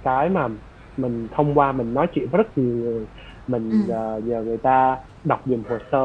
cái 0.02 0.28
mà 0.30 0.48
mình 0.96 1.28
thông 1.32 1.58
qua 1.58 1.72
mình 1.72 1.94
nói 1.94 2.06
chuyện 2.12 2.28
với 2.32 2.38
rất 2.44 2.58
nhiều 2.58 2.74
người 2.76 3.08
mình 3.46 3.86
Ừ. 3.88 3.92
ờ, 3.94 4.20
nhờ 4.24 4.42
người 4.44 4.58
ta 4.62 4.98
đọc 5.24 5.40
dùm 5.46 5.64
hồ 5.64 5.78
sơ 5.92 5.98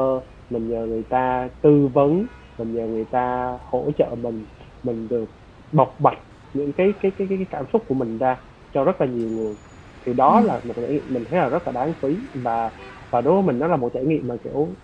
mình 0.49 0.67
nhờ 0.69 0.85
người 0.87 1.03
ta 1.09 1.49
tư 1.61 1.87
vấn 1.93 2.27
mình 2.57 2.73
nhờ 2.73 2.87
người 2.87 3.05
ta 3.11 3.51
hỗ 3.61 3.91
trợ 3.97 4.15
mình 4.19 4.45
mình 4.83 5.07
được 5.07 5.25
bộc 5.71 5.97
bạch 5.99 6.17
những 6.53 6.73
cái 6.77 6.93
cái 7.01 7.11
cái 7.17 7.27
cái, 7.29 7.37
cái 7.37 7.47
cảm 7.49 7.65
xúc 7.73 7.83
của 7.87 7.95
mình 7.95 8.17
ra 8.17 8.43
cho 8.71 8.83
rất 8.83 9.01
là 9.01 9.07
nhiều 9.07 9.29
người 9.29 9.55
thì 10.05 10.13
đó 10.13 10.41
Ừ. 10.41 10.47
là 10.47 10.61
một 10.63 10.73
trải 10.77 10.85
nghiệm 10.89 11.13
mình 11.13 11.23
thấy 11.29 11.39
là 11.39 11.49
rất 11.49 11.59
là 11.65 11.71
đáng 11.71 11.93
quý 12.01 12.29
và 12.33 12.71
và 13.11 13.21
đối 13.21 13.33
với 13.33 13.43
mình 13.43 13.59
nó 13.59 13.67
là 13.67 13.77
một 13.77 13.91
trải 13.93 14.05
nghiệm 14.05 14.27
mà 14.27 14.35
kiểu 14.43 14.75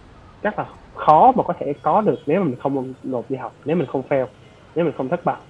chắc 0.42 0.60
là 0.60 0.70
khó 0.94 1.32
mà 1.38 1.44
có 1.44 1.54
thể 1.60 1.74
có 1.84 2.02
được 2.02 2.24
nếu 2.28 2.40
mà 2.42 2.46
mình 2.50 2.60
không 2.60 2.94
nộp 3.04 3.30
đi 3.32 3.38
học 3.38 3.54
nếu 3.66 3.76
mình 3.78 3.88
không 3.88 4.02
fail 4.10 4.28
nếu 4.76 4.86
mình 4.86 4.94
không 4.98 5.10
thất 5.10 5.26
bại 5.26 5.42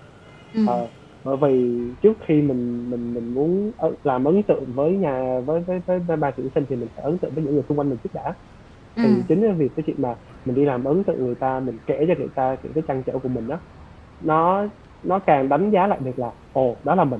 ừ. 0.54 0.60
Ờ, 0.64 0.92
bởi 1.24 1.38
vì 1.42 1.78
trước 2.02 2.18
khi 2.28 2.42
mình 2.42 2.90
mình 2.90 3.14
mình 3.14 3.34
muốn 3.34 3.72
làm 4.04 4.26
ấn 4.26 4.44
tượng 4.48 4.74
với 4.74 4.98
nhà 4.98 5.42
với 5.46 5.62
với 5.68 5.80
với, 5.88 6.00
với 6.00 6.18
ban 6.18 6.34
tuyển 6.38 6.50
sinh 6.56 6.66
thì 6.70 6.76
mình 6.76 6.90
phải 6.96 7.04
ấn 7.06 7.20
tượng 7.22 7.36
với 7.36 7.44
những 7.44 7.54
người 7.56 7.64
xung 7.70 7.80
quanh 7.80 7.90
mình 7.90 8.00
trước 8.04 8.10
đã 8.14 8.34
Ừ. 8.96 9.02
thì 9.04 9.26
chính 9.28 9.42
cái 9.42 9.54
việc 9.54 9.74
cái 9.76 9.84
chuyện 9.88 10.02
mà 10.02 10.16
mình 10.46 10.56
đi 10.56 10.66
làm 10.66 10.84
ấn 10.84 11.04
tượng 11.08 11.26
người 11.26 11.36
ta 11.40 11.60
mình 11.60 11.80
kể 11.86 12.06
cho 12.08 12.14
người 12.20 12.30
ta 12.36 12.58
những 12.64 12.74
cái 12.74 12.84
trăn 12.88 13.04
trở 13.06 13.20
của 13.20 13.30
mình 13.30 13.48
đó 13.48 13.62
nó 14.20 14.68
nó 15.04 15.20
càng 15.20 15.50
đánh 15.50 15.72
giá 15.74 15.88
lại 15.88 16.00
được 16.04 16.12
là 16.20 16.32
ồ 16.52 16.82
đó 16.86 16.96
là 16.96 17.04
mình 17.06 17.20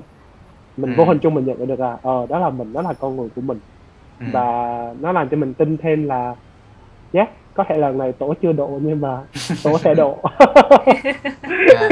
mình 0.76 0.90
Ừ. 0.90 0.96
vô 0.96 1.04
hình 1.04 1.18
chung 1.22 1.34
mình 1.34 1.44
nhận 1.46 1.66
được 1.66 1.80
là 1.80 1.98
ờ 2.02 2.26
đó 2.28 2.38
là 2.38 2.50
mình 2.50 2.72
đó 2.72 2.82
là 2.82 2.92
con 2.92 3.16
người 3.16 3.28
của 3.34 3.40
mình 3.40 3.58
Ừ. 4.20 4.26
và 4.32 4.42
nó 5.00 5.12
làm 5.12 5.28
cho 5.30 5.36
mình 5.36 5.54
tin 5.54 5.76
thêm 5.82 6.04
là 6.04 6.36
yes 7.12 7.28
có 7.54 7.64
thể 7.68 7.78
lần 7.78 7.98
này 7.98 8.12
tổ 8.18 8.34
chưa 8.42 8.52
độ 8.52 8.80
nhưng 8.82 9.00
mà 9.00 9.24
tổ 9.64 9.78
sẽ 9.78 9.94
độ 9.94 10.22
À, 11.42 11.88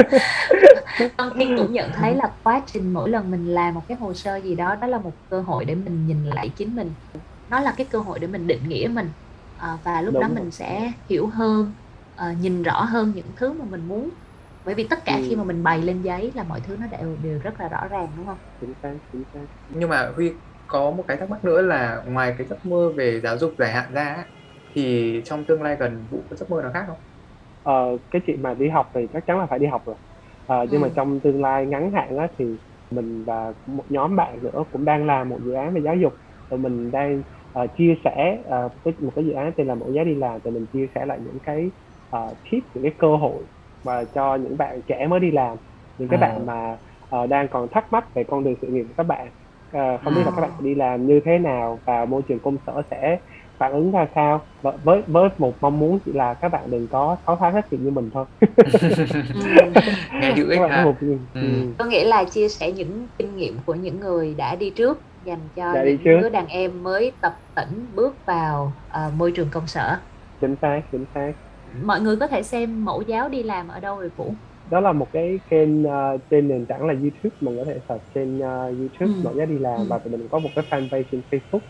Vâng, 1.19 1.33
Thiên 1.39 1.57
cũng 1.59 1.73
nhận 1.73 1.93
thấy 1.93 2.15
là 2.17 2.33
quá 2.45 2.63
trình 2.67 2.93
mỗi 2.93 3.11
lần 3.11 3.31
mình 3.31 3.47
làm 3.47 3.75
một 3.75 3.83
cái 3.89 3.97
hồ 3.97 4.15
sơ 4.15 4.37
gì 4.37 4.55
đó 4.55 4.75
đó 4.75 4.87
là 4.87 4.99
một 4.99 5.13
cơ 5.31 5.41
hội 5.41 5.65
để 5.65 5.75
mình 5.75 6.07
nhìn 6.07 6.25
lại 6.25 6.49
chính 6.57 6.75
mình 6.75 6.95
nó 7.49 7.61
là 7.61 7.75
cái 7.77 7.87
cơ 7.91 7.99
hội 7.99 8.19
để 8.19 8.27
mình 8.27 8.47
định 8.47 8.69
nghĩa 8.69 8.89
mình 8.93 9.07
à, 9.57 9.79
và 9.85 10.01
lúc 10.01 10.15
Đúng 10.15 10.23
đó 10.23 10.29
rồi. 10.29 10.35
mình 10.35 10.51
sẽ 10.51 10.93
hiểu 11.09 11.27
hơn 11.27 11.73
à, 12.15 12.33
nhìn 12.41 12.63
rõ 12.63 12.83
hơn 12.85 13.13
những 13.15 13.27
thứ 13.37 13.53
mà 13.53 13.65
mình 13.71 13.89
muốn 13.89 14.11
bởi 14.65 14.75
vì 14.75 14.87
tất 14.91 14.99
cả 15.05 15.21
Ừ. 15.21 15.29
khi 15.29 15.37
mà 15.37 15.45
mình 15.45 15.63
bày 15.63 15.83
lên 15.83 16.03
giấy 16.03 16.33
là 16.35 16.45
mọi 16.45 16.61
thứ 16.65 16.77
nó 16.77 16.87
đều 16.87 17.17
đều 17.17 17.39
rất 17.39 17.61
là 17.61 17.69
rõ 17.69 17.89
ràng 17.91 18.15
đúng 18.17 18.27
không 18.27 18.39
chính 18.61 18.75
xác 18.83 18.95
chính 19.13 19.25
xác 19.33 19.47
nhưng 19.69 19.89
mà 19.89 20.13
Huy 20.17 20.41
có 20.67 20.91
một 20.91 21.05
cái 21.09 21.17
thắc 21.17 21.31
mắc 21.31 21.45
nữa 21.45 21.63
là 21.63 22.03
ngoài 22.07 22.35
cái 22.39 22.47
giấc 22.47 22.65
mơ 22.65 22.93
về 22.97 23.21
giáo 23.23 23.39
dục 23.39 23.55
dài 23.59 23.73
hạn 23.73 23.93
ra 23.95 24.03
á, 24.05 24.27
thì 24.75 25.13
trong 25.25 25.47
tương 25.47 25.63
lai 25.63 25.77
gần 25.81 26.07
Vũ 26.11 26.27
có 26.31 26.37
giấc 26.37 26.51
mơ 26.51 26.63
nào 26.63 26.71
khác 26.75 26.85
không? 26.89 26.99
Ờ, 27.63 27.73
cái 28.11 28.23
chuyện 28.27 28.43
mà 28.43 28.55
đi 28.55 28.69
học 28.69 28.91
thì 28.95 29.01
chắc 29.13 29.23
chắn 29.27 29.39
là 29.39 29.47
phải 29.51 29.59
đi 29.59 29.67
học 29.67 29.83
rồi 29.87 29.97
Ờ, 30.47 30.67
nhưng 30.71 30.81
mà 30.81 30.89
Ừ. 30.89 30.95
trong 30.97 31.21
tương 31.25 31.43
lai 31.43 31.67
ngắn 31.67 31.93
hạn 31.93 32.17
á, 32.17 32.29
thì 32.39 32.59
mình 32.91 33.25
và 33.25 33.53
một 33.67 33.85
nhóm 33.89 34.17
bạn 34.17 34.43
nữa 34.43 34.65
cũng 34.71 34.85
đang 34.85 35.07
làm 35.07 35.29
một 35.29 35.41
dự 35.45 35.53
án 35.53 35.75
về 35.75 35.81
giáo 35.85 35.97
dục 35.97 36.13
rồi 36.51 36.59
mình 36.61 36.91
đang 36.91 37.23
ờ, 37.53 37.67
chia 37.77 37.95
sẻ 38.05 38.43
cái, 38.85 38.95
một 39.01 39.13
cái 39.17 39.25
dự 39.27 39.33
án 39.33 39.53
tên 39.57 39.67
là 39.67 39.75
mỗi 39.75 39.93
giá 39.97 40.05
đi 40.05 40.15
làm 40.15 40.41
thì 40.45 40.51
mình 40.51 40.67
chia 40.73 40.87
sẻ 40.95 41.07
lại 41.07 41.19
những 41.23 41.39
cái 41.43 41.73
uh, 42.17 42.39
tip 42.51 42.63
những 42.75 42.83
cái 42.85 42.95
cơ 42.99 43.17
hội 43.17 43.47
mà 43.85 44.05
cho 44.15 44.37
những 44.37 44.57
bạn 44.57 44.81
trẻ 44.87 45.07
mới 45.11 45.21
đi 45.21 45.31
làm 45.31 45.57
những 45.99 46.09
cái 46.09 46.19
À. 46.19 46.19
bạn 46.19 46.47
mà 46.47 46.79
ờ, 47.09 47.27
đang 47.27 47.49
còn 47.51 47.69
thắc 47.73 47.85
mắc 47.93 48.05
về 48.15 48.25
con 48.29 48.45
đường 48.45 48.55
sự 48.63 48.67
nghiệp 48.71 48.85
của 48.89 48.95
các 48.97 49.03
bạn 49.05 49.31
Ờ, 49.75 49.81
không 50.05 50.15
biết 50.15 50.23
là 50.25 50.31
À. 50.31 50.37
các 50.37 50.43
bạn 50.43 50.53
đi 50.59 50.75
làm 50.75 51.07
như 51.07 51.21
thế 51.25 51.39
nào 51.39 51.83
và 51.87 52.05
môi 52.05 52.23
trường 52.29 52.43
công 52.43 52.57
sở 52.67 52.83
sẽ 52.91 53.19
phản 53.59 53.73
ứng 53.73 53.93
ra 53.93 54.07
sao 54.15 54.47
và 54.63 54.73
với 54.85 55.03
với 55.07 55.29
một 55.39 55.59
mong 55.61 55.79
muốn 55.79 55.99
chỉ 56.05 56.13
là 56.15 56.35
các 56.41 56.49
bạn 56.49 56.71
đừng 56.71 56.89
có 56.89 57.17
6 57.27 57.37
tháng 57.41 57.55
hết 57.55 57.61
chuyện 57.71 57.85
như 57.85 57.91
mình 57.91 58.11
thôi 58.15 58.27
Nghe 60.21 60.33
hữu 60.33 60.49
ích 60.51 60.55
các 60.55 60.61
bạn 60.61 60.73
có 60.75 60.81
ha. 60.81 60.83
một 60.83 60.99
Ừ. 61.01 61.39
ừ. 61.41 61.75
có 61.79 61.85
nghĩa 61.85 62.05
là 62.05 62.25
chia 62.31 62.49
sẻ 62.49 62.73
những 62.73 63.09
kinh 63.19 63.37
nghiệm 63.37 63.59
của 63.67 63.75
những 63.75 64.01
người 64.01 64.35
đã 64.35 64.57
đi 64.57 64.73
trước 64.77 64.99
dành 65.21 65.51
cho 65.57 65.75
Đã 65.75 65.83
những 65.83 66.19
đứa 66.19 66.29
đàn 66.29 66.47
em 66.47 66.83
mới 66.83 67.19
tập 67.21 67.33
tĩnh 67.55 67.91
bước 67.95 68.23
vào 68.27 68.81
ờ, 68.89 69.11
môi 69.17 69.33
trường 69.37 69.51
công 69.53 69.67
sở 69.67 69.97
chính 70.41 70.57
xác 70.63 70.81
chính 70.93 71.07
xác 71.15 71.33
mọi 71.83 72.01
người 72.01 72.17
có 72.21 72.27
thể 72.27 72.43
xem 72.43 72.85
mẫu 72.85 73.03
giáo 73.03 73.29
đi 73.29 73.43
làm 73.43 73.69
ở 73.69 73.81
đâu 73.81 74.01
rồi 74.01 74.11
Vũ 74.17 74.35
đó 74.71 74.81
là 74.81 74.93
một 74.93 75.11
cái 75.13 75.41
kênh 75.51 75.85
ờ, 75.85 76.19
trên 76.31 76.49
nền 76.49 76.67
tảng 76.67 76.87
là 76.87 76.93
YouTube 76.95 77.37
mình 77.41 77.57
có 77.59 77.65
thể 77.69 77.79
search 77.89 78.03
trên 78.15 78.39
ờ, 78.39 78.49
YouTube 78.79 79.13
Ừ. 79.17 79.23
mọi 79.25 79.35
giá 79.39 79.45
đi 79.45 79.59
làm 79.59 79.81
Ừ. 79.81 79.87
và 79.91 79.99
tụi 79.99 80.13
mình 80.13 80.29
có 80.31 80.39
một 80.39 80.53
cái 80.57 80.65
fanpage 80.71 81.05
trên 81.13 81.23
Facebook 81.31 81.61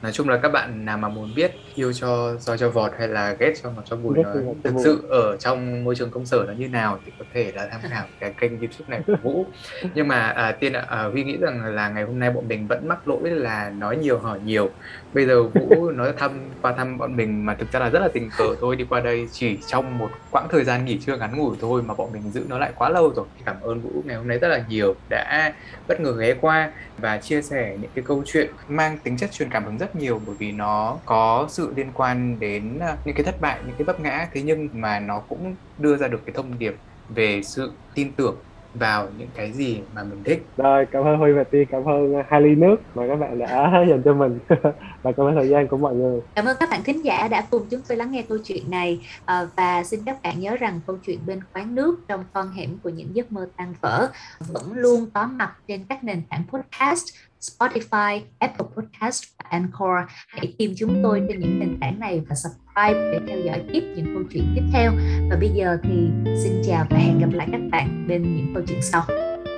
Nói 0.00 0.12
chung 0.12 0.28
là 0.28 0.38
các 0.42 0.48
bạn 0.48 0.84
nào 0.84 0.98
mà 0.98 1.08
muốn 1.08 1.34
biết 1.34 1.50
yêu 1.74 1.92
cho 1.92 2.36
do 2.40 2.56
cho 2.56 2.70
vọt 2.70 2.92
hay 2.98 3.08
là 3.08 3.32
ghét 3.40 3.52
cho 3.62 3.70
ngọt 3.72 3.82
cho 3.84 3.96
bùi 3.96 4.18
nó 4.18 4.34
thực 4.64 4.74
sự 4.84 5.06
ở 5.10 5.36
trong 5.36 5.84
môi 5.84 5.94
trường 5.96 6.10
công 6.10 6.26
sở 6.26 6.44
nó 6.46 6.52
như 6.52 6.68
nào 6.68 7.00
thì 7.04 7.12
có 7.18 7.24
thể 7.34 7.52
là 7.54 7.68
tham 7.70 7.80
khảo 7.88 8.08
cái 8.18 8.34
kênh 8.36 8.50
YouTube 8.58 8.86
này 8.88 9.02
của 9.06 9.16
Vũ. 9.22 9.52
Nhưng 9.94 10.08
mà 10.08 10.14
à, 10.28 10.52
tiên 10.60 10.72
ạ, 10.72 10.80
à, 10.88 11.04
Huy 11.04 11.24
nghĩ 11.24 11.36
rằng 11.40 11.64
là 11.74 11.88
ngày 11.88 12.04
hôm 12.04 12.18
nay 12.18 12.30
bọn 12.30 12.48
mình 12.48 12.66
vẫn 12.68 12.88
mắc 12.88 13.08
lỗi 13.08 13.30
là 13.30 13.70
nói 13.70 13.96
nhiều 13.96 14.18
hỏi 14.18 14.40
nhiều 14.40 14.76
bây 15.14 15.26
giờ 15.26 15.42
Vũ 15.42 15.90
nói 15.90 16.12
thăm, 16.16 16.30
qua 16.62 16.72
thăm 16.72 16.98
bọn 16.98 17.16
mình 17.16 17.46
mà 17.46 17.54
thực 17.54 17.72
ra 17.72 17.80
là 17.80 17.88
rất 17.88 18.00
là 18.00 18.08
tình 18.08 18.30
cờ 18.38 18.56
thôi. 18.60 18.76
Đi 18.76 18.84
qua 18.88 19.00
đây 19.00 19.28
chỉ 19.32 19.58
trong 19.66 19.98
một 19.98 20.10
quãng 20.30 20.48
thời 20.50 20.64
gian 20.64 20.84
nghỉ 20.84 20.98
trưa 20.98 21.16
ngắn 21.16 21.36
ngủi 21.36 21.56
thôi 21.60 21.82
mà 21.82 21.94
bọn 21.94 22.12
mình 22.12 22.30
giữ 22.30 22.44
nó 22.48 22.58
lại 22.58 22.72
quá 22.74 22.88
lâu 22.88 23.12
rồi. 23.16 23.26
Thì 23.36 23.42
cảm 23.44 23.56
ơn 23.60 23.80
Vũ 23.80 24.02
ngày 24.04 24.16
hôm 24.16 24.28
nay 24.28 24.38
rất 24.38 24.48
là 24.48 24.64
nhiều 24.68 24.94
đã 25.08 25.54
bất 25.88 26.00
ngờ 26.00 26.16
ghé 26.18 26.34
qua 26.40 26.72
và 26.98 27.16
chia 27.16 27.42
sẻ 27.42 27.76
những 27.80 27.90
cái 27.94 28.04
câu 28.06 28.22
chuyện 28.26 28.50
mang 28.68 28.98
tính 28.98 29.16
chất 29.16 29.32
truyền 29.32 29.50
cảm 29.50 29.64
hứng 29.64 29.78
rất 29.78 29.96
nhiều, 29.96 30.20
bởi 30.26 30.36
vì 30.38 30.52
nó 30.52 30.98
có 31.04 31.46
sự 31.50 31.72
liên 31.76 31.90
quan 31.94 32.40
đến 32.40 32.78
à, 32.78 32.96
những 33.04 33.14
cái 33.14 33.24
thất 33.24 33.40
bại, 33.40 33.58
những 33.66 33.76
cái 33.78 33.84
vấp 33.84 34.00
ngã. 34.00 34.28
Thế 34.32 34.42
nhưng 34.42 34.68
mà 34.72 35.00
nó 35.00 35.18
cũng 35.28 35.54
đưa 35.78 35.96
ra 35.96 36.08
được 36.08 36.20
cái 36.26 36.32
thông 36.36 36.58
điệp 36.58 36.76
về 37.08 37.42
sự 37.42 37.72
tin 37.94 38.12
tưởng 38.12 38.36
vào 38.78 39.08
những 39.18 39.28
cái 39.34 39.52
gì 39.52 39.80
mà 39.94 40.02
mình 40.02 40.24
thích. 40.24 40.46
Rồi 40.56 40.86
cảm 40.86 41.04
ơn 41.04 41.18
huy 41.18 41.32
và 41.32 41.44
tiên 41.44 41.68
cảm 41.70 41.84
ơn 41.84 42.14
hai 42.28 42.40
ly 42.40 42.54
nước 42.54 42.76
mà 42.94 43.08
các 43.08 43.16
bạn 43.16 43.38
đã 43.38 43.84
dành 43.88 44.02
cho 44.04 44.14
mình. 44.14 44.38
Và 45.02 45.12
cảm 45.12 45.26
ơn 45.26 45.34
thời 45.34 45.48
gian 45.48 45.68
của 45.68 45.76
mọi 45.76 45.94
người. 45.94 46.20
Cảm 46.34 46.44
ơn 46.44 46.56
các 46.60 46.70
bạn 46.70 46.82
thính 46.82 47.04
giả 47.04 47.28
đã 47.28 47.46
cùng 47.50 47.62
chúng 47.70 47.80
tôi 47.88 47.98
lắng 47.98 48.10
nghe 48.10 48.22
câu 48.28 48.38
chuyện 48.44 48.70
này. 48.70 49.00
À, 49.24 49.46
và 49.56 49.84
xin 49.84 50.00
các 50.06 50.22
bạn 50.22 50.40
nhớ 50.40 50.56
rằng 50.56 50.80
câu 50.86 50.96
chuyện 51.06 51.18
bên 51.26 51.40
quán 51.54 51.74
nước 51.74 52.00
trong 52.08 52.24
con 52.32 52.50
hẻm 52.50 52.78
của 52.82 52.90
những 52.90 53.16
giấc 53.16 53.32
mơ 53.32 53.48
tan 53.56 53.74
vỡ 53.80 54.10
vẫn 54.38 54.72
luôn 54.74 55.06
có 55.14 55.26
mặt 55.26 55.52
trên 55.68 55.84
các 55.88 56.04
nền 56.04 56.22
tảng 56.30 56.42
podcast 56.52 57.04
Spotify, 57.40 58.20
Apple 58.38 58.66
Podcast 58.76 59.22
và 59.38 59.44
Anchor. 59.50 60.10
Hãy 60.28 60.54
tìm 60.58 60.74
chúng 60.76 61.00
tôi 61.02 61.22
trên 61.28 61.40
những 61.40 61.58
nền 61.58 61.78
tảng 61.80 62.00
này 62.00 62.22
và 62.28 62.34
subscribe 62.34 63.12
để 63.12 63.20
theo 63.28 63.38
dõi 63.46 63.62
tiếp 63.72 63.82
những 63.96 64.14
câu 64.14 64.22
chuyện 64.32 64.44
tiếp 64.54 64.62
theo. 64.72 64.92
Và 65.30 65.36
bây 65.40 65.50
giờ 65.50 65.78
thì 65.82 66.08
xin 66.42 66.62
chào 66.66 66.86
và 66.90 66.98
hẹn 66.98 67.18
gặp 67.18 67.30
lại 67.32 67.48
các 67.52 67.60
bạn 67.70 68.06
bên 68.08 68.22
những 68.22 68.54
câu 68.54 68.62
chuyện 68.66 68.82
sau. 68.82 69.04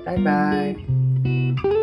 bye 0.07 0.17
bye 0.17 1.80